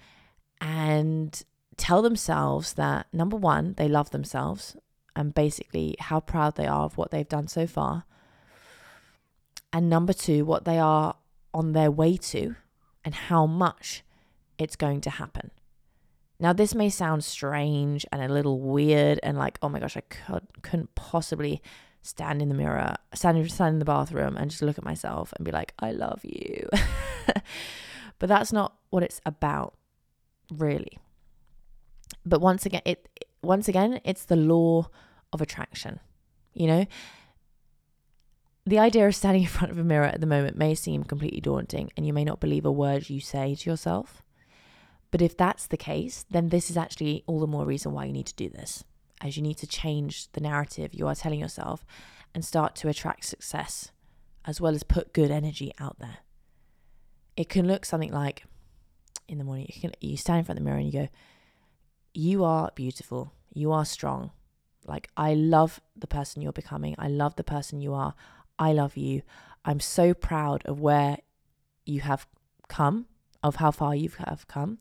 and 0.60 1.44
tell 1.78 2.02
themselves 2.02 2.74
that 2.74 3.08
number 3.14 3.38
one, 3.38 3.76
they 3.78 3.88
love 3.88 4.10
themselves 4.10 4.76
and 5.16 5.34
basically 5.34 5.96
how 6.00 6.20
proud 6.20 6.56
they 6.56 6.68
are 6.68 6.84
of 6.84 6.98
what 6.98 7.12
they've 7.12 7.30
done 7.30 7.48
so 7.48 7.66
far. 7.66 8.04
And 9.72 9.90
number 9.90 10.14
two, 10.14 10.46
what 10.46 10.66
they 10.66 10.80
are 10.80 11.16
on 11.54 11.74
their 11.74 11.92
way 11.92 12.18
to 12.18 12.56
and 13.06 13.14
how 13.14 13.46
much 13.46 14.04
it's 14.58 14.76
going 14.76 15.02
to 15.02 15.10
happen. 15.10 15.52
Now, 16.40 16.54
this 16.54 16.74
may 16.74 16.90
sound 16.90 17.24
strange 17.24 18.06
and 18.12 18.22
a 18.22 18.34
little 18.34 18.60
weird, 18.62 19.20
and 19.24 19.38
like, 19.38 19.60
oh 19.62 19.68
my 19.68 19.80
gosh, 19.80 19.98
I 19.98 20.02
could, 20.02 20.48
couldn't 20.62 20.96
possibly 20.96 21.62
stand 22.02 22.42
in 22.42 22.50
the 22.50 22.56
mirror, 22.56 22.96
stand, 23.14 23.52
stand 23.52 23.74
in 23.76 23.80
the 23.80 23.86
bathroom 23.86 24.38
and 24.38 24.50
just 24.50 24.62
look 24.62 24.78
at 24.78 24.86
myself 24.86 25.34
and 25.36 25.46
be 25.46 25.52
like, 25.52 25.74
I 25.80 25.92
love 25.92 26.22
you. 26.24 26.68
but 28.20 28.30
that's 28.30 28.54
not 28.54 28.76
what 28.90 29.04
it's 29.04 29.22
about, 29.26 29.76
really. 30.52 30.98
But 32.26 32.42
once 32.42 32.66
again, 32.66 32.82
it 32.86 33.08
once 33.42 33.68
again, 33.68 34.02
it's 34.04 34.26
the 34.26 34.36
law 34.36 34.90
of 35.32 35.42
attraction. 35.42 36.00
You 36.54 36.68
know, 36.68 36.86
the 38.66 38.80
idea 38.80 39.08
of 39.08 39.16
standing 39.16 39.44
in 39.44 39.50
front 39.50 39.72
of 39.72 39.78
a 39.78 39.84
mirror 39.84 40.06
at 40.06 40.22
the 40.22 40.28
moment 40.28 40.58
may 40.58 40.76
seem 40.76 41.04
completely 41.04 41.42
daunting, 41.42 41.92
and 41.96 42.06
you 42.06 42.14
may 42.14 42.24
not 42.24 42.40
believe 42.40 42.66
a 42.66 42.72
word 42.72 43.10
you 43.10 43.20
say 43.20 43.56
to 43.56 43.70
yourself. 43.70 44.22
But 45.12 45.22
if 45.22 45.36
that's 45.36 45.68
the 45.68 45.78
case, 45.78 46.26
then 46.30 46.50
this 46.50 46.70
is 46.70 46.78
actually 46.78 47.24
all 47.26 47.40
the 47.40 47.48
more 47.48 47.66
reason 47.66 47.94
why 47.94 48.06
you 48.06 48.14
need 48.14 48.28
to 48.28 48.36
do 48.36 48.50
this, 48.50 48.84
as 49.22 49.38
you 49.38 49.44
need 49.44 49.58
to 49.58 49.68
change 49.68 50.32
the 50.32 50.42
narrative 50.42 50.94
you 50.94 51.08
are 51.08 51.16
telling 51.16 51.40
yourself 51.40 51.86
and 52.34 52.46
start 52.46 52.76
to 52.76 52.88
attract 52.88 53.26
success, 53.26 53.92
as 54.46 54.62
well 54.62 54.76
as 54.76 54.84
put 54.84 55.14
good 55.14 55.32
energy 55.32 55.72
out 55.80 55.98
there. 56.00 56.20
It 57.36 57.50
can 57.50 57.68
look 57.68 57.86
something 57.86 58.12
like 58.12 58.44
in 59.28 59.38
the 59.38 59.44
morning, 59.44 59.68
you, 59.74 59.82
can, 59.82 59.92
you 60.02 60.18
stand 60.18 60.40
in 60.40 60.46
front 60.46 60.60
of 60.60 60.64
the 60.64 60.70
mirror 60.70 60.80
and 60.80 60.92
you 60.92 61.02
go, 61.02 61.10
You 62.14 62.44
are 62.44 62.72
beautiful, 62.76 63.34
you 63.54 63.72
are 63.72 63.86
strong. 63.86 64.32
Like, 64.86 65.10
I 65.16 65.36
love 65.36 65.80
the 65.96 66.08
person 66.08 66.42
you're 66.42 66.52
becoming, 66.52 66.96
I 66.98 67.08
love 67.08 67.36
the 67.36 67.44
person 67.44 67.80
you 67.80 67.94
are, 67.94 68.16
I 68.58 68.74
love 68.74 68.98
you. 68.98 69.22
I'm 69.64 69.80
so 69.80 70.14
proud 70.14 70.64
of 70.66 70.80
where 70.80 71.18
you 71.86 72.02
have 72.02 72.28
come 72.68 73.06
of 73.44 73.58
how 73.58 73.72
far 73.72 73.96
you 73.96 74.10
have 74.28 74.48
come. 74.48 74.80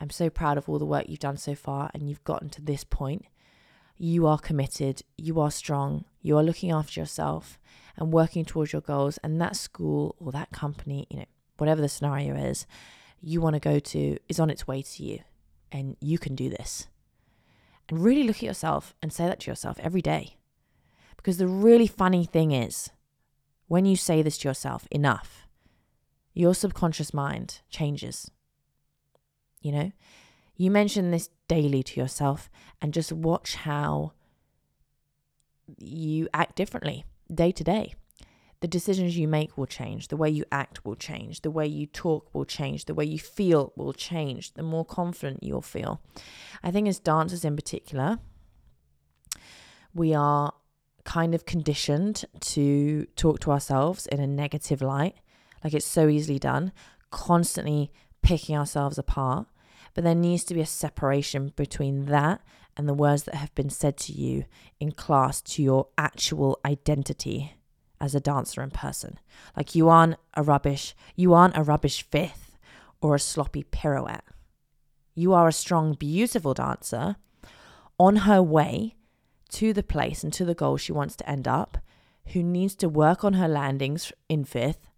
I'm 0.00 0.10
so 0.10 0.30
proud 0.30 0.58
of 0.58 0.68
all 0.68 0.78
the 0.78 0.86
work 0.86 1.06
you've 1.08 1.18
done 1.18 1.36
so 1.36 1.54
far 1.54 1.90
and 1.92 2.08
you've 2.08 2.24
gotten 2.24 2.48
to 2.50 2.62
this 2.62 2.84
point. 2.84 3.24
You 3.98 4.26
are 4.26 4.38
committed, 4.38 5.02
you 5.16 5.40
are 5.40 5.50
strong, 5.50 6.04
you 6.22 6.38
are 6.38 6.42
looking 6.42 6.70
after 6.70 7.00
yourself 7.00 7.58
and 7.96 8.12
working 8.12 8.44
towards 8.44 8.72
your 8.72 8.80
goals. 8.80 9.18
And 9.24 9.40
that 9.40 9.56
school 9.56 10.14
or 10.20 10.30
that 10.32 10.52
company, 10.52 11.06
you 11.10 11.18
know, 11.18 11.24
whatever 11.56 11.80
the 11.80 11.88
scenario 11.88 12.36
is, 12.36 12.64
you 13.20 13.40
want 13.40 13.54
to 13.54 13.60
go 13.60 13.80
to 13.80 14.16
is 14.28 14.38
on 14.38 14.50
its 14.50 14.68
way 14.68 14.82
to 14.82 15.02
you. 15.02 15.18
And 15.72 15.96
you 16.00 16.16
can 16.18 16.36
do 16.36 16.48
this. 16.48 16.86
And 17.88 18.02
really 18.02 18.22
look 18.22 18.36
at 18.36 18.42
yourself 18.42 18.94
and 19.02 19.12
say 19.12 19.26
that 19.26 19.40
to 19.40 19.50
yourself 19.50 19.78
every 19.82 20.00
day. 20.00 20.36
Because 21.16 21.38
the 21.38 21.48
really 21.48 21.88
funny 21.88 22.24
thing 22.24 22.52
is, 22.52 22.90
when 23.66 23.84
you 23.84 23.96
say 23.96 24.22
this 24.22 24.38
to 24.38 24.48
yourself 24.48 24.86
enough, 24.90 25.46
your 26.32 26.54
subconscious 26.54 27.12
mind 27.12 27.60
changes. 27.68 28.30
You 29.60 29.72
know, 29.72 29.92
you 30.56 30.70
mentioned 30.70 31.12
this 31.12 31.30
daily 31.48 31.82
to 31.82 32.00
yourself 32.00 32.50
and 32.80 32.94
just 32.94 33.12
watch 33.12 33.56
how 33.56 34.12
you 35.78 36.28
act 36.32 36.56
differently 36.56 37.04
day 37.32 37.52
to 37.52 37.64
day. 37.64 37.94
The 38.60 38.68
decisions 38.68 39.16
you 39.16 39.28
make 39.28 39.56
will 39.56 39.66
change. 39.66 40.08
The 40.08 40.16
way 40.16 40.30
you 40.30 40.44
act 40.50 40.84
will 40.84 40.96
change. 40.96 41.42
The 41.42 41.50
way 41.50 41.66
you 41.66 41.86
talk 41.86 42.28
will 42.34 42.44
change. 42.44 42.86
The 42.86 42.94
way 42.94 43.04
you 43.04 43.18
feel 43.18 43.72
will 43.76 43.92
change. 43.92 44.54
The 44.54 44.64
more 44.64 44.84
confident 44.84 45.44
you'll 45.44 45.62
feel. 45.62 46.00
I 46.62 46.72
think, 46.72 46.88
as 46.88 46.98
dancers 46.98 47.44
in 47.44 47.54
particular, 47.54 48.18
we 49.94 50.12
are 50.12 50.54
kind 51.04 51.36
of 51.36 51.46
conditioned 51.46 52.24
to 52.40 53.06
talk 53.14 53.38
to 53.40 53.52
ourselves 53.52 54.06
in 54.08 54.18
a 54.20 54.26
negative 54.26 54.82
light 54.82 55.14
like 55.64 55.74
it's 55.74 55.86
so 55.86 56.08
easily 56.08 56.38
done, 56.38 56.72
constantly 57.10 57.90
picking 58.22 58.56
ourselves 58.56 58.98
apart. 58.98 59.46
But 59.98 60.04
there 60.04 60.14
needs 60.14 60.44
to 60.44 60.54
be 60.54 60.60
a 60.60 60.64
separation 60.64 61.52
between 61.56 62.04
that 62.04 62.40
and 62.76 62.88
the 62.88 62.94
words 62.94 63.24
that 63.24 63.34
have 63.34 63.52
been 63.56 63.68
said 63.68 63.96
to 63.96 64.12
you 64.12 64.44
in 64.78 64.92
class 64.92 65.42
to 65.42 65.60
your 65.60 65.88
actual 65.98 66.60
identity 66.64 67.56
as 68.00 68.14
a 68.14 68.20
dancer 68.20 68.62
in 68.62 68.70
person. 68.70 69.18
Like 69.56 69.74
you 69.74 69.88
aren't 69.88 70.14
a 70.34 70.44
rubbish, 70.44 70.94
you 71.16 71.34
aren't 71.34 71.56
a 71.56 71.64
rubbish 71.64 72.06
fifth 72.12 72.56
or 73.02 73.16
a 73.16 73.18
sloppy 73.18 73.64
pirouette. 73.64 74.22
You 75.16 75.32
are 75.32 75.48
a 75.48 75.52
strong, 75.52 75.94
beautiful 75.94 76.54
dancer 76.54 77.16
on 77.98 78.18
her 78.18 78.40
way 78.40 78.94
to 79.48 79.72
the 79.72 79.82
place 79.82 80.22
and 80.22 80.32
to 80.34 80.44
the 80.44 80.54
goal 80.54 80.76
she 80.76 80.92
wants 80.92 81.16
to 81.16 81.28
end 81.28 81.48
up, 81.48 81.76
who 82.26 82.44
needs 82.44 82.76
to 82.76 82.88
work 82.88 83.24
on 83.24 83.32
her 83.32 83.48
landings 83.48 84.12
in 84.28 84.44
fifth 84.44 84.90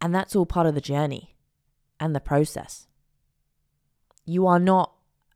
and 0.00 0.14
that's 0.14 0.34
all 0.34 0.46
part 0.46 0.66
of 0.66 0.74
the 0.74 0.80
journey 0.80 1.36
and 2.00 2.16
the 2.16 2.20
process. 2.20 2.86
You 4.30 4.46
are 4.46 4.60
not 4.60 4.92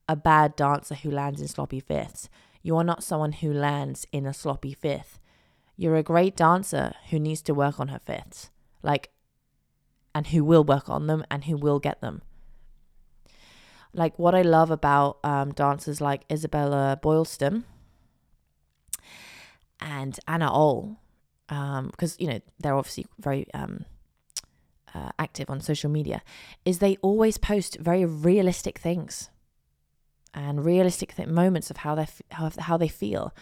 a 0.08 0.14
bad 0.14 0.54
dancer 0.54 0.94
who 0.94 1.10
lands 1.10 1.40
in 1.40 1.48
sloppy 1.48 1.80
fifths. 1.80 2.28
You 2.62 2.76
are 2.76 2.84
not 2.84 3.02
someone 3.02 3.32
who 3.32 3.52
lands 3.52 4.06
in 4.12 4.24
a 4.24 4.32
sloppy 4.32 4.72
fifth. 4.72 5.18
You're 5.76 5.96
a 5.96 6.04
great 6.04 6.36
dancer 6.36 6.94
who 7.10 7.18
needs 7.18 7.42
to 7.42 7.54
work 7.54 7.80
on 7.80 7.88
her 7.88 7.98
fifths. 7.98 8.50
Like, 8.84 9.10
and 10.14 10.28
who 10.28 10.44
will 10.44 10.62
work 10.62 10.88
on 10.88 11.08
them 11.08 11.24
and 11.28 11.42
who 11.42 11.56
will 11.56 11.80
get 11.80 12.00
them. 12.00 12.22
Like, 13.92 14.16
what 14.16 14.32
I 14.32 14.42
love 14.42 14.70
about 14.70 15.18
um, 15.24 15.50
dancers 15.50 16.00
like 16.00 16.22
Isabella 16.30 16.96
Boylston 17.02 17.64
and 19.80 20.20
Anna 20.28 20.52
Ol, 20.52 20.98
because, 21.48 22.12
um, 22.12 22.16
you 22.20 22.28
know, 22.28 22.40
they're 22.60 22.76
obviously 22.76 23.06
very 23.18 23.52
um, 23.54 23.86
uh, 24.94 25.10
active 25.18 25.50
on 25.50 25.60
social 25.60 25.90
media 25.90 26.22
is 26.64 26.78
they 26.78 26.96
always 27.02 27.36
post 27.38 27.76
very 27.80 28.04
realistic 28.04 28.78
things 28.78 29.30
and 30.32 30.64
realistic 30.64 31.16
th- 31.16 31.28
moments 31.28 31.70
of 31.70 31.78
how 31.78 31.94
they 31.94 32.02
f- 32.02 32.22
how, 32.30 32.50
how 32.58 32.76
they 32.76 32.88
feel. 32.88 33.34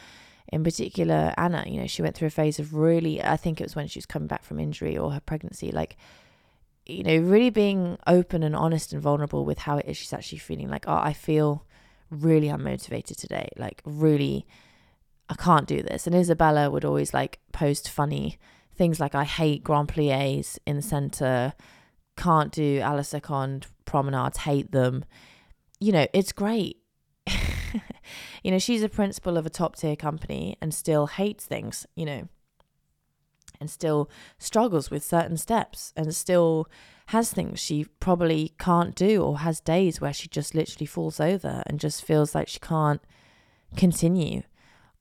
In 0.49 0.65
particular, 0.65 1.33
Anna, 1.39 1.65
you 1.67 1.81
know, 1.81 1.87
she 1.87 2.03
went 2.03 2.15
through 2.15 2.29
a 2.29 2.31
phase 2.31 2.59
of 2.59 2.75
really, 2.75 3.23
I 3.23 3.37
think 3.37 3.61
it 3.61 3.65
was 3.65 3.77
when 3.77 3.87
she 3.87 3.99
was 3.99 4.07
coming 4.07 4.29
back 4.29 4.45
from 4.45 4.59
injury 4.59 4.99
or 4.99 5.13
her 5.13 5.21
pregnancy, 5.21 5.73
like, 5.73 5.97
you 6.85 7.03
know, 7.03 7.17
really 7.17 7.49
being 7.49 7.97
open 8.07 8.43
and 8.43 8.55
honest 8.55 8.93
and 8.93 9.01
vulnerable 9.01 9.47
with 9.47 9.61
how 9.61 9.79
it 9.79 9.87
is 9.87 9.97
she's 9.97 10.13
actually 10.13 10.39
feeling. 10.39 10.69
Like, 10.69 10.85
oh, 10.87 11.01
I 11.03 11.15
feel 11.15 11.65
really 12.11 12.49
unmotivated 12.49 13.17
today. 13.17 13.49
Like, 13.57 13.81
really, 13.87 14.47
I 15.31 15.35
can't 15.35 15.67
do 15.67 15.83
this. 15.83 16.07
And 16.07 16.15
Isabella 16.15 16.71
would 16.71 16.85
always 16.85 17.15
like 17.15 17.39
post 17.53 17.89
funny 17.89 18.39
things 18.75 19.01
like 19.01 19.15
I 19.15 19.25
hate 19.25 19.65
Grand 19.65 19.89
Plies 19.89 20.59
in 20.67 20.77
the 20.77 20.83
centre, 20.83 21.55
can't 22.17 22.53
do 22.53 22.81
a 22.83 22.95
la 22.95 23.03
seconde 23.03 23.67
promenades, 23.85 24.39
hate 24.39 24.73
them. 24.73 25.05
You 25.81 25.93
know, 25.93 26.07
it's 26.13 26.33
great. 26.33 26.79
you 28.43 28.51
know, 28.51 28.59
she's 28.59 28.83
a 28.83 28.89
principal 28.89 29.37
of 29.37 29.47
a 29.47 29.51
top 29.51 29.77
tier 29.77 29.97
company 29.97 30.57
and 30.61 30.75
still 30.75 31.07
hates 31.07 31.45
things, 31.45 31.87
you 31.95 32.07
know, 32.07 32.29
and 33.61 33.71
still 33.71 34.11
struggles 34.39 34.91
with 34.91 35.05
certain 35.05 35.37
steps 35.37 35.93
and 35.97 36.15
still 36.15 36.69
has 37.07 37.33
things 37.33 37.61
she 37.61 37.85
probably 38.01 38.53
can't 38.59 38.95
do 38.95 39.23
or 39.23 39.39
has 39.39 39.61
days 39.61 40.01
where 40.01 40.13
she 40.13 40.29
just 40.29 40.55
literally 40.55 40.87
falls 40.87 41.21
over 41.21 41.63
and 41.67 41.79
just 41.81 42.05
feels 42.05 42.35
like 42.35 42.49
she 42.49 42.59
can't 42.59 43.01
continue 43.77 44.43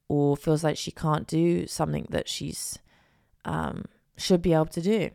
or 0.07 0.35
feels 0.35 0.63
like 0.63 0.77
she 0.77 0.91
can't 0.91 1.27
do 1.27 1.65
something 1.67 2.05
that 2.09 2.27
she's 2.27 2.79
um, 3.45 3.85
should 4.17 4.41
be 4.41 4.53
able 4.53 4.65
to 4.67 4.81
do. 4.81 5.09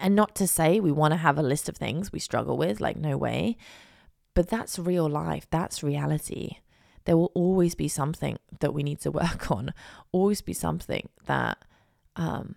And 0.00 0.14
not 0.14 0.34
to 0.36 0.46
say 0.46 0.78
we 0.80 0.92
want 0.92 1.12
to 1.12 1.18
have 1.18 1.38
a 1.38 1.42
list 1.42 1.68
of 1.68 1.76
things 1.76 2.12
we 2.12 2.18
struggle 2.18 2.56
with, 2.56 2.80
like, 2.80 2.96
no 2.96 3.16
way. 3.16 3.56
But 4.34 4.48
that's 4.48 4.78
real 4.78 5.08
life, 5.08 5.46
that's 5.50 5.82
reality. 5.82 6.58
There 7.04 7.16
will 7.16 7.32
always 7.34 7.74
be 7.74 7.88
something 7.88 8.38
that 8.60 8.72
we 8.72 8.82
need 8.82 9.00
to 9.00 9.10
work 9.22 9.50
on, 9.50 9.74
always 10.12 10.40
be 10.40 10.52
something 10.52 11.08
that 11.26 11.58
um, 12.16 12.54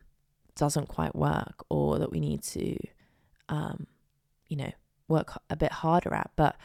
doesn't 0.55 0.87
quite 0.87 1.15
work 1.15 1.65
or 1.69 1.97
that 1.97 2.11
we 2.11 2.19
need 2.19 2.43
to, 2.43 2.77
um, 3.49 3.87
you 4.47 4.57
know, 4.57 4.71
work 5.07 5.33
a 5.49 5.55
bit 5.55 5.71
harder 5.71 6.13
at. 6.13 6.31
But 6.35 6.55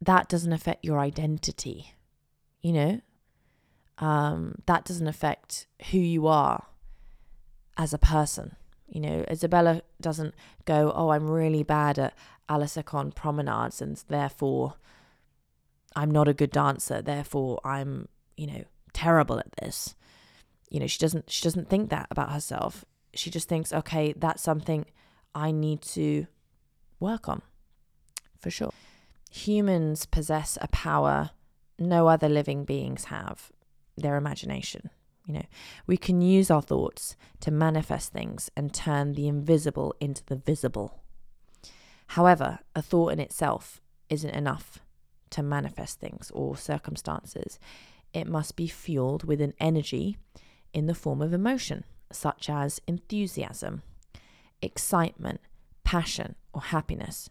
that 0.00 0.28
doesn't 0.28 0.52
affect 0.52 0.84
your 0.84 0.98
identity. 0.98 1.92
You 2.62 2.72
know, 2.72 3.00
um, 3.98 4.56
that 4.66 4.84
doesn't 4.84 5.06
affect 5.06 5.66
who 5.90 5.98
you 5.98 6.26
are 6.26 6.66
as 7.76 7.92
a 7.92 7.98
person. 7.98 8.56
You 8.88 9.00
know, 9.00 9.24
Isabella 9.30 9.82
doesn't 10.00 10.34
go, 10.64 10.92
oh, 10.94 11.10
I'm 11.10 11.28
really 11.28 11.62
bad 11.62 11.98
at 11.98 12.14
a 12.48 12.58
la 12.58 12.66
seconde 12.66 13.14
promenades 13.16 13.82
and 13.82 14.02
therefore 14.08 14.74
I'm 15.96 16.10
not 16.10 16.28
a 16.28 16.34
good 16.34 16.50
dancer. 16.50 17.02
Therefore, 17.02 17.60
I'm, 17.64 18.08
you 18.36 18.46
know, 18.46 18.64
terrible 18.92 19.38
at 19.38 19.50
this. 19.60 19.94
You 20.70 20.80
know, 20.80 20.86
she 20.86 20.98
doesn't 20.98 21.30
she 21.30 21.42
doesn't 21.42 21.68
think 21.68 21.90
that 21.90 22.06
about 22.10 22.32
herself. 22.32 22.84
She 23.14 23.30
just 23.30 23.48
thinks, 23.48 23.72
okay, 23.72 24.12
that's 24.16 24.42
something 24.42 24.84
I 25.34 25.50
need 25.50 25.82
to 25.82 26.26
work 27.00 27.28
on 27.28 27.42
for 28.38 28.50
sure. 28.50 28.72
humans 29.30 30.06
possess 30.06 30.56
a 30.60 30.68
power 30.68 31.30
no 31.78 32.08
other 32.08 32.28
living 32.28 32.64
beings 32.64 33.04
have 33.04 33.50
their 33.96 34.16
imagination. 34.16 34.90
You 35.26 35.34
know, 35.34 35.46
we 35.86 35.96
can 35.96 36.20
use 36.20 36.50
our 36.50 36.62
thoughts 36.62 37.16
to 37.40 37.50
manifest 37.50 38.12
things 38.12 38.50
and 38.56 38.72
turn 38.72 39.14
the 39.14 39.26
invisible 39.26 39.94
into 40.00 40.24
the 40.24 40.36
visible. 40.36 41.00
However, 42.08 42.60
a 42.74 42.82
thought 42.82 43.12
in 43.12 43.18
itself 43.18 43.80
isn't 44.08 44.30
enough 44.30 44.78
to 45.30 45.42
manifest 45.42 45.98
things 45.98 46.30
or 46.32 46.56
circumstances. 46.56 47.58
It 48.12 48.28
must 48.28 48.54
be 48.54 48.68
fueled 48.68 49.24
with 49.24 49.40
an 49.40 49.54
energy 49.58 50.16
in 50.72 50.86
the 50.86 50.94
form 50.94 51.20
of 51.20 51.32
emotion, 51.32 51.84
such 52.12 52.48
as 52.48 52.80
enthusiasm, 52.86 53.82
excitement, 54.62 55.40
passion, 55.82 56.36
or 56.52 56.60
happiness. 56.62 57.30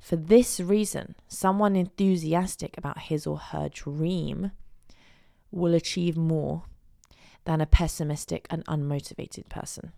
For 0.00 0.16
this 0.16 0.60
reason, 0.60 1.14
someone 1.28 1.76
enthusiastic 1.76 2.76
about 2.76 3.02
his 3.02 3.26
or 3.26 3.38
her 3.38 3.68
dream 3.68 4.50
will 5.50 5.74
achieve 5.74 6.16
more 6.16 6.64
than 7.44 7.60
a 7.60 7.66
pessimistic 7.66 8.46
and 8.50 8.64
unmotivated 8.66 9.48
person. 9.48 9.92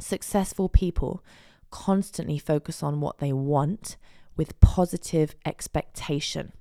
Successful 0.00 0.68
people 0.68 1.22
constantly 1.70 2.38
focus 2.38 2.82
on 2.82 3.00
what 3.00 3.18
they 3.18 3.32
want 3.32 3.96
with 4.36 4.60
positive 4.60 5.34
expectation, 5.44 6.52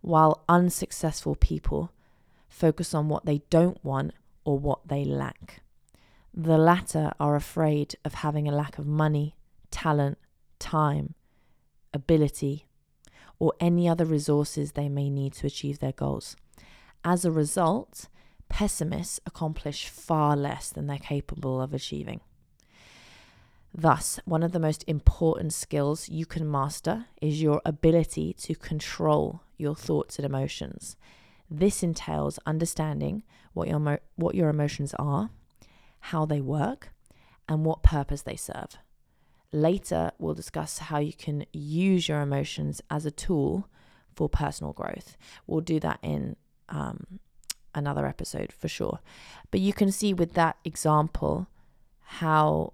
while 0.00 0.44
unsuccessful 0.48 1.34
people 1.36 1.92
focus 2.48 2.94
on 2.94 3.08
what 3.08 3.24
they 3.24 3.42
don't 3.50 3.82
want 3.84 4.12
or 4.44 4.58
what 4.58 4.88
they 4.88 5.04
lack. 5.04 5.62
The 6.34 6.58
latter 6.58 7.12
are 7.18 7.36
afraid 7.36 7.96
of 8.04 8.14
having 8.14 8.48
a 8.48 8.54
lack 8.54 8.78
of 8.78 8.86
money, 8.86 9.36
talent, 9.70 10.18
time, 10.58 11.14
ability, 11.92 12.66
or 13.38 13.52
any 13.60 13.88
other 13.88 14.04
resources 14.04 14.72
they 14.72 14.88
may 14.88 15.10
need 15.10 15.32
to 15.34 15.46
achieve 15.46 15.78
their 15.78 15.92
goals. 15.92 16.36
As 17.10 17.24
a 17.24 17.32
result, 17.32 18.08
pessimists 18.50 19.18
accomplish 19.24 19.88
far 19.88 20.36
less 20.36 20.68
than 20.68 20.86
they're 20.86 20.98
capable 20.98 21.58
of 21.58 21.72
achieving. 21.72 22.20
Thus, 23.74 24.20
one 24.26 24.42
of 24.42 24.52
the 24.52 24.60
most 24.60 24.84
important 24.86 25.54
skills 25.54 26.10
you 26.10 26.26
can 26.26 26.50
master 26.50 27.06
is 27.22 27.40
your 27.40 27.62
ability 27.64 28.34
to 28.40 28.54
control 28.54 29.40
your 29.56 29.74
thoughts 29.74 30.18
and 30.18 30.26
emotions. 30.26 30.98
This 31.50 31.82
entails 31.82 32.38
understanding 32.44 33.22
what 33.54 33.68
your, 33.68 33.80
mo- 33.80 34.04
what 34.16 34.34
your 34.34 34.50
emotions 34.50 34.92
are, 34.98 35.30
how 36.12 36.26
they 36.26 36.42
work, 36.42 36.90
and 37.48 37.64
what 37.64 37.82
purpose 37.82 38.20
they 38.20 38.36
serve. 38.36 38.76
Later, 39.50 40.10
we'll 40.18 40.34
discuss 40.34 40.76
how 40.76 40.98
you 40.98 41.14
can 41.14 41.46
use 41.54 42.06
your 42.06 42.20
emotions 42.20 42.82
as 42.90 43.06
a 43.06 43.10
tool 43.10 43.66
for 44.14 44.28
personal 44.28 44.74
growth. 44.74 45.16
We'll 45.46 45.62
do 45.62 45.80
that 45.80 46.00
in 46.02 46.36
um, 46.68 47.20
another 47.74 48.06
episode 48.06 48.52
for 48.52 48.68
sure. 48.68 49.00
But 49.50 49.60
you 49.60 49.72
can 49.72 49.90
see 49.92 50.12
with 50.12 50.34
that 50.34 50.56
example 50.64 51.48
how 52.00 52.72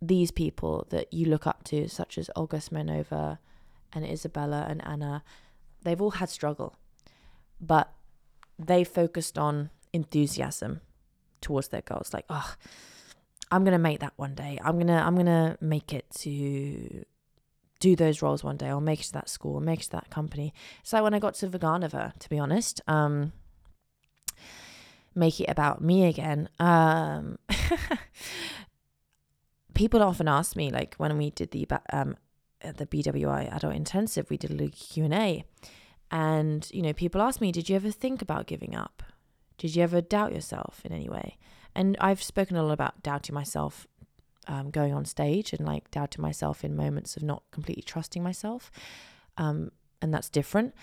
these 0.00 0.30
people 0.30 0.86
that 0.90 1.12
you 1.12 1.26
look 1.26 1.46
up 1.46 1.64
to, 1.64 1.88
such 1.88 2.18
as 2.18 2.30
Olga 2.36 2.58
Smirnova 2.58 3.38
and 3.92 4.04
Isabella 4.04 4.66
and 4.68 4.84
Anna, 4.86 5.22
they've 5.82 6.00
all 6.00 6.12
had 6.12 6.28
struggle, 6.28 6.76
but 7.60 7.92
they 8.58 8.84
focused 8.84 9.38
on 9.38 9.70
enthusiasm 9.92 10.80
towards 11.40 11.68
their 11.68 11.82
goals. 11.82 12.12
Like, 12.12 12.26
oh, 12.28 12.54
I'm 13.50 13.64
gonna 13.64 13.78
make 13.78 14.00
that 14.00 14.14
one 14.16 14.34
day. 14.34 14.58
I'm 14.62 14.78
gonna 14.78 15.02
I'm 15.04 15.16
gonna 15.16 15.56
make 15.60 15.92
it 15.92 16.06
to 16.20 17.04
do 17.84 17.94
those 17.94 18.22
roles 18.22 18.42
one 18.42 18.56
day. 18.56 18.68
I'll 18.68 18.80
make 18.80 19.00
it 19.00 19.08
to 19.08 19.12
that 19.12 19.28
school. 19.28 19.56
I'll 19.56 19.60
make 19.60 19.80
it 19.80 19.84
to 19.84 19.90
that 19.90 20.08
company. 20.08 20.54
It's 20.80 20.94
like 20.94 21.02
when 21.02 21.12
I 21.12 21.18
got 21.18 21.34
to 21.34 21.48
Vaganova, 21.48 22.18
to 22.18 22.28
be 22.30 22.38
honest. 22.38 22.80
Um, 22.86 23.34
make 25.14 25.38
it 25.38 25.50
about 25.50 25.82
me 25.82 26.06
again. 26.06 26.48
Um, 26.58 27.36
people 29.74 30.02
often 30.02 30.28
ask 30.28 30.56
me, 30.56 30.70
like 30.70 30.94
when 30.96 31.18
we 31.18 31.30
did 31.30 31.50
the 31.50 31.68
um, 31.92 32.16
the 32.62 32.86
BWI 32.86 33.54
Adult 33.54 33.74
Intensive, 33.74 34.30
we 34.30 34.38
did 34.38 34.58
a 34.58 34.68
Q 34.68 35.04
and 35.04 35.12
A, 35.12 35.44
and 36.10 36.66
you 36.72 36.80
know, 36.80 36.94
people 36.94 37.20
ask 37.20 37.42
me, 37.42 37.52
did 37.52 37.68
you 37.68 37.76
ever 37.76 37.90
think 37.90 38.22
about 38.22 38.46
giving 38.46 38.74
up? 38.74 39.02
Did 39.58 39.76
you 39.76 39.82
ever 39.82 40.00
doubt 40.00 40.32
yourself 40.32 40.80
in 40.86 40.92
any 40.92 41.10
way? 41.10 41.36
And 41.74 41.98
I've 42.00 42.22
spoken 42.22 42.56
a 42.56 42.62
lot 42.62 42.72
about 42.72 43.02
doubting 43.02 43.34
myself 43.34 43.86
um, 44.46 44.70
going 44.70 44.92
on 44.92 45.04
stage 45.04 45.52
and 45.52 45.66
like 45.66 45.90
doubting 45.90 46.22
myself 46.22 46.64
in 46.64 46.76
moments 46.76 47.16
of 47.16 47.22
not 47.22 47.42
completely 47.50 47.82
trusting 47.82 48.22
myself. 48.22 48.70
Um, 49.36 49.70
and 50.00 50.12
that's 50.12 50.28
different. 50.28 50.74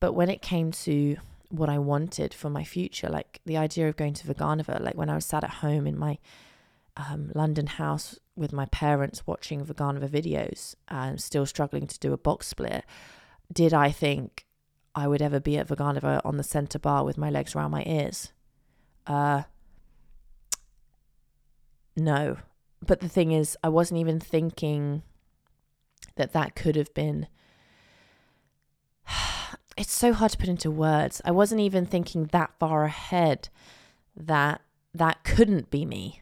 But 0.00 0.12
when 0.12 0.28
it 0.28 0.42
came 0.42 0.72
to 0.72 1.16
what 1.48 1.68
I 1.68 1.78
wanted 1.78 2.32
for 2.32 2.50
my 2.50 2.64
future, 2.64 3.08
like 3.08 3.40
the 3.44 3.56
idea 3.56 3.88
of 3.88 3.96
going 3.96 4.14
to 4.14 4.26
Vaganova, 4.26 4.80
like 4.80 4.96
when 4.96 5.10
I 5.10 5.14
was 5.14 5.26
sat 5.26 5.44
at 5.44 5.50
home 5.50 5.86
in 5.86 5.98
my 5.98 6.18
um, 6.96 7.30
London 7.34 7.66
house 7.66 8.18
with 8.34 8.52
my 8.52 8.66
parents 8.66 9.26
watching 9.26 9.64
Vaganova 9.64 10.08
videos 10.08 10.74
and 10.88 11.20
still 11.20 11.46
struggling 11.46 11.86
to 11.86 11.98
do 11.98 12.12
a 12.12 12.18
box 12.18 12.48
split, 12.48 12.84
did 13.52 13.74
I 13.74 13.90
think 13.90 14.46
I 14.94 15.06
would 15.06 15.22
ever 15.22 15.40
be 15.40 15.58
at 15.58 15.68
Vaganova 15.68 16.20
on 16.24 16.36
the 16.36 16.42
center 16.42 16.78
bar 16.78 17.04
with 17.04 17.18
my 17.18 17.30
legs 17.30 17.54
around 17.54 17.70
my 17.70 17.84
ears? 17.86 18.32
Uh, 19.06 19.42
no. 21.96 22.38
But 22.84 23.00
the 23.00 23.08
thing 23.08 23.32
is, 23.32 23.56
I 23.62 23.68
wasn't 23.68 24.00
even 24.00 24.18
thinking 24.18 25.02
that 26.16 26.32
that 26.32 26.54
could 26.54 26.76
have 26.76 26.92
been. 26.94 27.28
It's 29.74 29.92
so 29.92 30.12
hard 30.12 30.32
to 30.32 30.38
put 30.38 30.50
into 30.50 30.70
words. 30.70 31.22
I 31.24 31.30
wasn't 31.30 31.62
even 31.62 31.86
thinking 31.86 32.26
that 32.26 32.52
far 32.58 32.84
ahead 32.84 33.48
that 34.14 34.60
that 34.92 35.24
couldn't 35.24 35.70
be 35.70 35.86
me. 35.86 36.20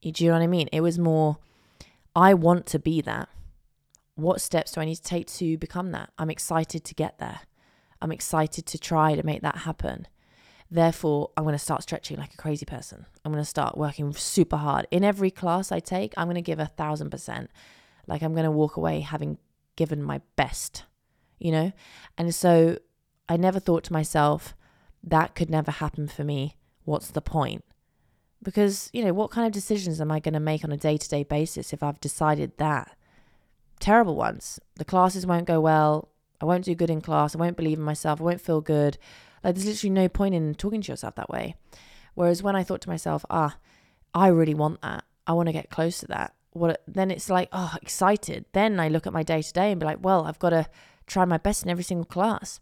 Do 0.00 0.22
you 0.22 0.30
know 0.30 0.36
what 0.36 0.44
I 0.44 0.46
mean? 0.46 0.68
It 0.72 0.82
was 0.82 0.96
more, 0.96 1.38
I 2.14 2.32
want 2.32 2.64
to 2.66 2.78
be 2.78 3.00
that. 3.00 3.28
What 4.14 4.40
steps 4.40 4.72
do 4.72 4.80
I 4.80 4.84
need 4.84 4.94
to 4.96 5.02
take 5.02 5.26
to 5.26 5.58
become 5.58 5.90
that? 5.90 6.10
I'm 6.16 6.30
excited 6.30 6.84
to 6.84 6.94
get 6.94 7.18
there. 7.18 7.40
I'm 8.00 8.12
excited 8.12 8.66
to 8.66 8.78
try 8.78 9.16
to 9.16 9.26
make 9.26 9.42
that 9.42 9.58
happen. 9.58 10.06
Therefore, 10.70 11.30
I'm 11.36 11.44
going 11.44 11.54
to 11.54 11.58
start 11.58 11.82
stretching 11.82 12.16
like 12.16 12.34
a 12.34 12.38
crazy 12.38 12.66
person. 12.66 13.06
I'm 13.24 13.32
going 13.32 13.42
to 13.42 13.48
start 13.48 13.78
working 13.78 14.12
super 14.12 14.56
hard. 14.56 14.86
In 14.90 15.04
every 15.04 15.30
class 15.30 15.70
I 15.70 15.80
take, 15.80 16.12
I'm 16.16 16.26
going 16.26 16.34
to 16.34 16.42
give 16.42 16.58
a 16.58 16.66
thousand 16.66 17.10
percent. 17.10 17.50
Like 18.06 18.22
I'm 18.22 18.32
going 18.32 18.44
to 18.44 18.50
walk 18.50 18.76
away 18.76 19.00
having 19.00 19.38
given 19.76 20.02
my 20.02 20.20
best, 20.34 20.84
you 21.38 21.52
know? 21.52 21.72
And 22.18 22.34
so 22.34 22.78
I 23.28 23.36
never 23.36 23.60
thought 23.60 23.84
to 23.84 23.92
myself, 23.92 24.54
that 25.04 25.34
could 25.34 25.50
never 25.50 25.70
happen 25.70 26.08
for 26.08 26.24
me. 26.24 26.56
What's 26.84 27.10
the 27.10 27.20
point? 27.20 27.64
Because, 28.42 28.90
you 28.92 29.04
know, 29.04 29.12
what 29.12 29.30
kind 29.30 29.46
of 29.46 29.52
decisions 29.52 30.00
am 30.00 30.10
I 30.10 30.20
going 30.20 30.34
to 30.34 30.40
make 30.40 30.64
on 30.64 30.72
a 30.72 30.76
day 30.76 30.96
to 30.96 31.08
day 31.08 31.22
basis 31.22 31.72
if 31.72 31.82
I've 31.82 32.00
decided 32.00 32.58
that? 32.58 32.96
Terrible 33.78 34.16
ones. 34.16 34.58
The 34.76 34.84
classes 34.84 35.26
won't 35.26 35.46
go 35.46 35.60
well. 35.60 36.10
I 36.40 36.44
won't 36.44 36.64
do 36.64 36.74
good 36.74 36.90
in 36.90 37.00
class. 37.00 37.34
I 37.34 37.38
won't 37.38 37.56
believe 37.56 37.78
in 37.78 37.84
myself. 37.84 38.20
I 38.20 38.24
won't 38.24 38.40
feel 38.40 38.60
good. 38.60 38.98
Like 39.46 39.54
there's 39.54 39.66
literally 39.66 39.90
no 39.90 40.08
point 40.08 40.34
in 40.34 40.56
talking 40.56 40.82
to 40.82 40.90
yourself 40.90 41.14
that 41.14 41.30
way. 41.30 41.54
Whereas 42.14 42.42
when 42.42 42.56
I 42.56 42.64
thought 42.64 42.80
to 42.80 42.88
myself, 42.88 43.24
ah, 43.30 43.56
I 44.12 44.26
really 44.26 44.54
want 44.54 44.82
that. 44.82 45.04
I 45.24 45.34
want 45.34 45.46
to 45.46 45.52
get 45.52 45.70
close 45.70 46.00
to 46.00 46.06
that. 46.08 46.34
What 46.50 46.82
then 46.88 47.12
it's 47.12 47.30
like, 47.30 47.48
oh, 47.52 47.76
excited. 47.80 48.46
Then 48.52 48.80
I 48.80 48.88
look 48.88 49.06
at 49.06 49.12
my 49.12 49.22
day 49.22 49.42
to 49.42 49.52
day 49.52 49.70
and 49.70 49.78
be 49.78 49.86
like, 49.86 49.98
well, 50.00 50.24
I've 50.24 50.40
got 50.40 50.50
to 50.50 50.66
try 51.06 51.24
my 51.26 51.38
best 51.38 51.62
in 51.62 51.70
every 51.70 51.84
single 51.84 52.06
class. 52.06 52.58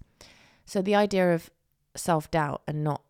So 0.66 0.82
the 0.82 0.94
idea 0.94 1.34
of 1.34 1.48
self 1.96 2.30
doubt 2.30 2.60
and 2.68 2.84
not 2.84 3.00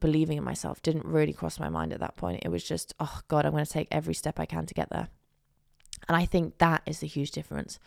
believing 0.00 0.38
in 0.38 0.44
myself 0.44 0.80
didn't 0.80 1.04
really 1.04 1.34
cross 1.34 1.60
my 1.60 1.68
mind 1.68 1.92
at 1.92 2.00
that 2.00 2.16
point. 2.16 2.40
It 2.42 2.48
was 2.48 2.64
just, 2.64 2.94
oh 3.00 3.20
God, 3.28 3.44
I'm 3.44 3.52
going 3.52 3.66
to 3.66 3.70
take 3.70 3.88
every 3.90 4.14
step 4.14 4.40
I 4.40 4.46
can 4.46 4.64
to 4.64 4.72
get 4.72 4.88
there. 4.88 5.08
And 6.08 6.16
I 6.16 6.24
think 6.24 6.56
that 6.56 6.80
is 6.86 7.00
the 7.00 7.06
huge 7.06 7.32
difference 7.32 7.78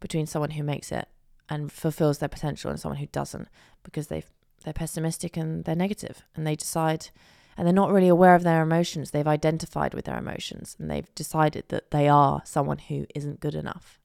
between 0.00 0.26
someone 0.26 0.50
who 0.50 0.64
makes 0.64 0.90
it 0.90 1.06
and 1.48 1.70
fulfills 1.70 2.18
their 2.18 2.28
potential 2.28 2.68
and 2.68 2.80
someone 2.80 2.98
who 2.98 3.06
doesn't 3.06 3.46
because 3.84 4.08
they've 4.08 4.28
they're 4.62 4.72
pessimistic 4.72 5.36
and 5.36 5.64
they're 5.64 5.74
negative 5.74 6.22
and 6.34 6.46
they 6.46 6.56
decide 6.56 7.10
and 7.56 7.66
they're 7.66 7.74
not 7.74 7.92
really 7.92 8.08
aware 8.08 8.34
of 8.34 8.44
their 8.44 8.62
emotions. 8.62 9.10
They've 9.10 9.26
identified 9.26 9.94
with 9.94 10.06
their 10.06 10.18
emotions 10.18 10.76
and 10.78 10.90
they've 10.90 11.14
decided 11.14 11.64
that 11.68 11.90
they 11.90 12.08
are 12.08 12.42
someone 12.44 12.78
who 12.78 13.06
isn't 13.14 13.40
good 13.40 13.54
enough. 13.54 13.98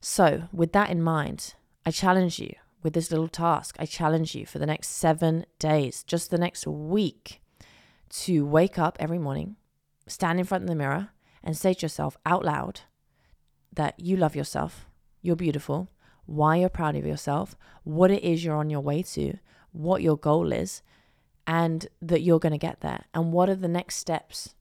So, 0.00 0.44
with 0.52 0.72
that 0.72 0.90
in 0.90 1.02
mind, 1.02 1.54
I 1.84 1.90
challenge 1.90 2.38
you 2.38 2.54
with 2.82 2.94
this 2.94 3.10
little 3.10 3.28
task. 3.28 3.76
I 3.78 3.86
challenge 3.86 4.34
you 4.34 4.46
for 4.46 4.58
the 4.58 4.66
next 4.66 4.88
seven 4.88 5.44
days, 5.58 6.02
just 6.02 6.30
the 6.30 6.38
next 6.38 6.66
week, 6.66 7.42
to 8.10 8.46
wake 8.46 8.78
up 8.78 8.96
every 8.98 9.18
morning, 9.18 9.56
stand 10.06 10.38
in 10.38 10.46
front 10.46 10.64
of 10.64 10.68
the 10.68 10.76
mirror, 10.76 11.10
and 11.42 11.56
say 11.56 11.74
to 11.74 11.82
yourself 11.82 12.16
out 12.24 12.44
loud 12.44 12.82
that 13.72 13.98
you 13.98 14.16
love 14.16 14.34
yourself, 14.34 14.86
you're 15.22 15.36
beautiful, 15.36 15.88
why 16.30 16.56
you're 16.56 16.68
proud 16.68 16.94
of 16.94 17.04
yourself, 17.04 17.56
what 17.82 18.10
it 18.10 18.22
is 18.22 18.44
you're 18.44 18.56
on 18.56 18.70
your 18.70 18.80
way 18.80 19.02
to, 19.02 19.36
what 19.72 20.00
your 20.00 20.16
goal 20.16 20.52
is, 20.52 20.82
and 21.46 21.88
that 22.00 22.20
you're 22.20 22.38
going 22.38 22.52
to 22.52 22.58
get 22.58 22.80
there. 22.80 23.04
And 23.12 23.32
what 23.32 23.48
are 23.48 23.56
the 23.56 23.68
next 23.68 23.96
steps 23.96 24.54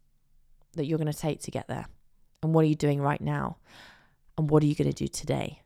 that 0.74 0.86
you're 0.86 0.98
going 0.98 1.12
to 1.12 1.18
take 1.18 1.42
to 1.42 1.52
get 1.52 1.68
there? 1.68 1.86
And 2.42 2.54
what 2.54 2.66
are 2.66 2.68
you 2.68 2.76
doing 2.76 3.02
right 3.02 3.22
now? 3.22 3.58
And 4.38 4.50
what 4.50 4.64
are 4.64 4.66
you 4.66 4.74
going 4.74 4.92
to 4.92 4.96
do 4.96 5.08
today 5.08 5.62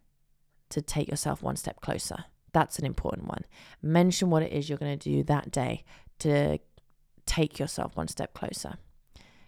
to 0.69 0.81
take 0.81 1.07
yourself 1.07 1.41
one 1.41 1.55
step 1.55 1.79
closer. 1.81 2.25
That's 2.51 2.79
an 2.79 2.85
important 2.85 3.27
one. 3.27 3.45
Mention 3.81 4.29
what 4.29 4.43
it 4.43 4.51
is 4.51 4.67
you're 4.67 4.77
going 4.77 4.97
to 4.97 5.09
do 5.09 5.23
that 5.23 5.51
day 5.51 5.85
to 6.19 6.59
take 7.25 7.59
yourself 7.59 7.95
one 7.95 8.07
step 8.07 8.33
closer. 8.33 8.75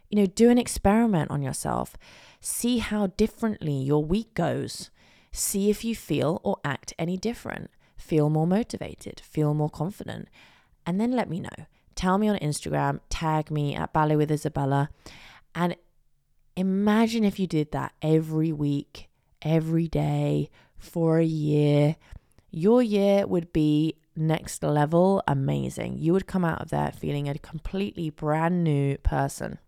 You 0.10 0.20
know, 0.20 0.26
do 0.28 0.50
an 0.50 0.58
experiment 0.58 1.32
on 1.32 1.42
yourself. 1.42 1.98
See 2.40 2.78
how 2.78 3.08
differently 3.08 3.74
your 3.74 4.06
week 4.06 4.36
goes. 4.36 4.92
See 5.36 5.70
if 5.70 5.84
you 5.84 5.98
feel 5.98 6.40
or 6.46 6.60
act 6.64 6.94
any 6.98 7.18
different. 7.18 7.70
Feel 7.98 8.30
more 8.30 8.48
motivated, 8.48 9.20
feel 9.20 9.54
more 9.54 9.70
confident. 9.70 10.30
And 10.86 11.00
then 11.00 11.12
let 11.12 11.30
me 11.30 11.42
know. 11.42 11.66
Tell 11.94 12.18
me 12.18 12.30
on 12.30 12.38
Instagram, 12.40 13.02
tag 13.10 13.52
me 13.52 13.76
at 13.76 13.92
Ballet 13.92 14.16
with 14.16 14.32
Isabella. 14.32 14.90
And 15.54 15.76
imagine 16.56 17.26
if 17.26 17.38
you 17.38 17.48
did 17.48 17.74
that 17.74 17.92
every 18.02 18.54
week, 18.54 19.10
every 19.42 19.90
day, 19.90 20.50
for 20.78 21.20
a 21.20 21.26
year. 21.26 21.98
Your 22.50 22.82
year 22.82 23.28
would 23.28 23.52
be 23.52 23.98
next 24.16 24.64
level 24.64 25.22
amazing. 25.28 25.98
You 25.98 26.14
would 26.14 26.28
come 26.28 26.46
out 26.46 26.62
of 26.62 26.70
there 26.70 26.94
feeling 26.94 27.28
a 27.28 27.38
completely 27.38 28.10
brand 28.10 28.64
new 28.64 28.98
person. 29.00 29.60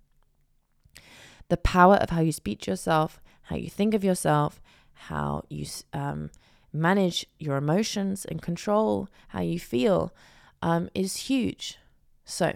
The 1.49 1.57
power 1.57 1.95
of 1.95 2.11
how 2.11 2.21
you 2.21 2.31
speak 2.31 2.61
to 2.61 2.71
yourself, 2.71 3.19
how 3.43 3.57
you 3.57 3.69
think 3.69 3.93
of 3.93 4.05
yourself, 4.05 4.61
how 4.97 5.43
you 5.49 5.65
um, 5.93 6.29
manage 6.73 7.25
your 7.39 7.57
emotions 7.57 8.25
and 8.25 8.41
control 8.41 9.07
how 9.29 9.41
you 9.41 9.59
feel 9.59 10.13
um, 10.61 10.89
is 10.93 11.15
huge. 11.15 11.77
So, 12.25 12.55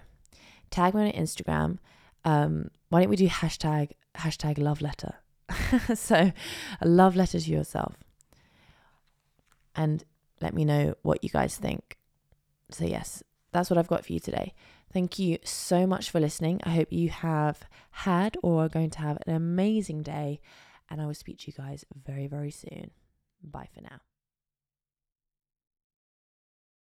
tag 0.70 0.94
me 0.94 1.04
on 1.04 1.12
Instagram. 1.12 1.78
Um, 2.26 2.72
why 2.90 3.02
don't 3.02 3.10
we 3.10 3.16
do 3.16 3.28
hashtag 3.28 3.92
hashtag 4.16 4.58
love 4.58 4.82
letter? 4.82 5.16
so, 5.96 6.32
a 6.82 6.88
love 6.88 7.16
letter 7.16 7.40
to 7.40 7.50
yourself, 7.50 7.96
and 9.76 10.04
let 10.42 10.54
me 10.54 10.66
know 10.66 10.96
what 11.02 11.24
you 11.24 11.30
guys 11.30 11.56
think. 11.56 11.98
So, 12.70 12.86
yes, 12.86 13.24
that's 13.52 13.70
what 13.70 13.78
I've 13.78 13.88
got 13.88 14.06
for 14.06 14.14
you 14.14 14.20
today. 14.20 14.54
Thank 14.92 15.20
you 15.20 15.38
so 15.44 15.88
much 15.88 16.10
for 16.10 16.20
listening. 16.20 16.60
I 16.64 16.72
hope 16.72 16.92
you 16.92 17.10
have 17.10 17.64
had 17.92 18.38
or 18.44 18.66
are 18.66 18.70
going 18.70 18.90
to 18.92 19.00
have 19.00 19.18
an 19.26 19.34
amazing 19.34 20.04
day, 20.04 20.42
and 20.92 21.02
I 21.02 21.06
will 21.06 21.14
speak 21.14 21.40
to 21.40 21.48
you 21.48 21.54
guys 21.54 21.86
very, 22.06 22.28
very 22.28 22.52
soon. 22.52 22.92
Bye 23.42 23.70
for 23.74 23.82
now. 23.82 24.02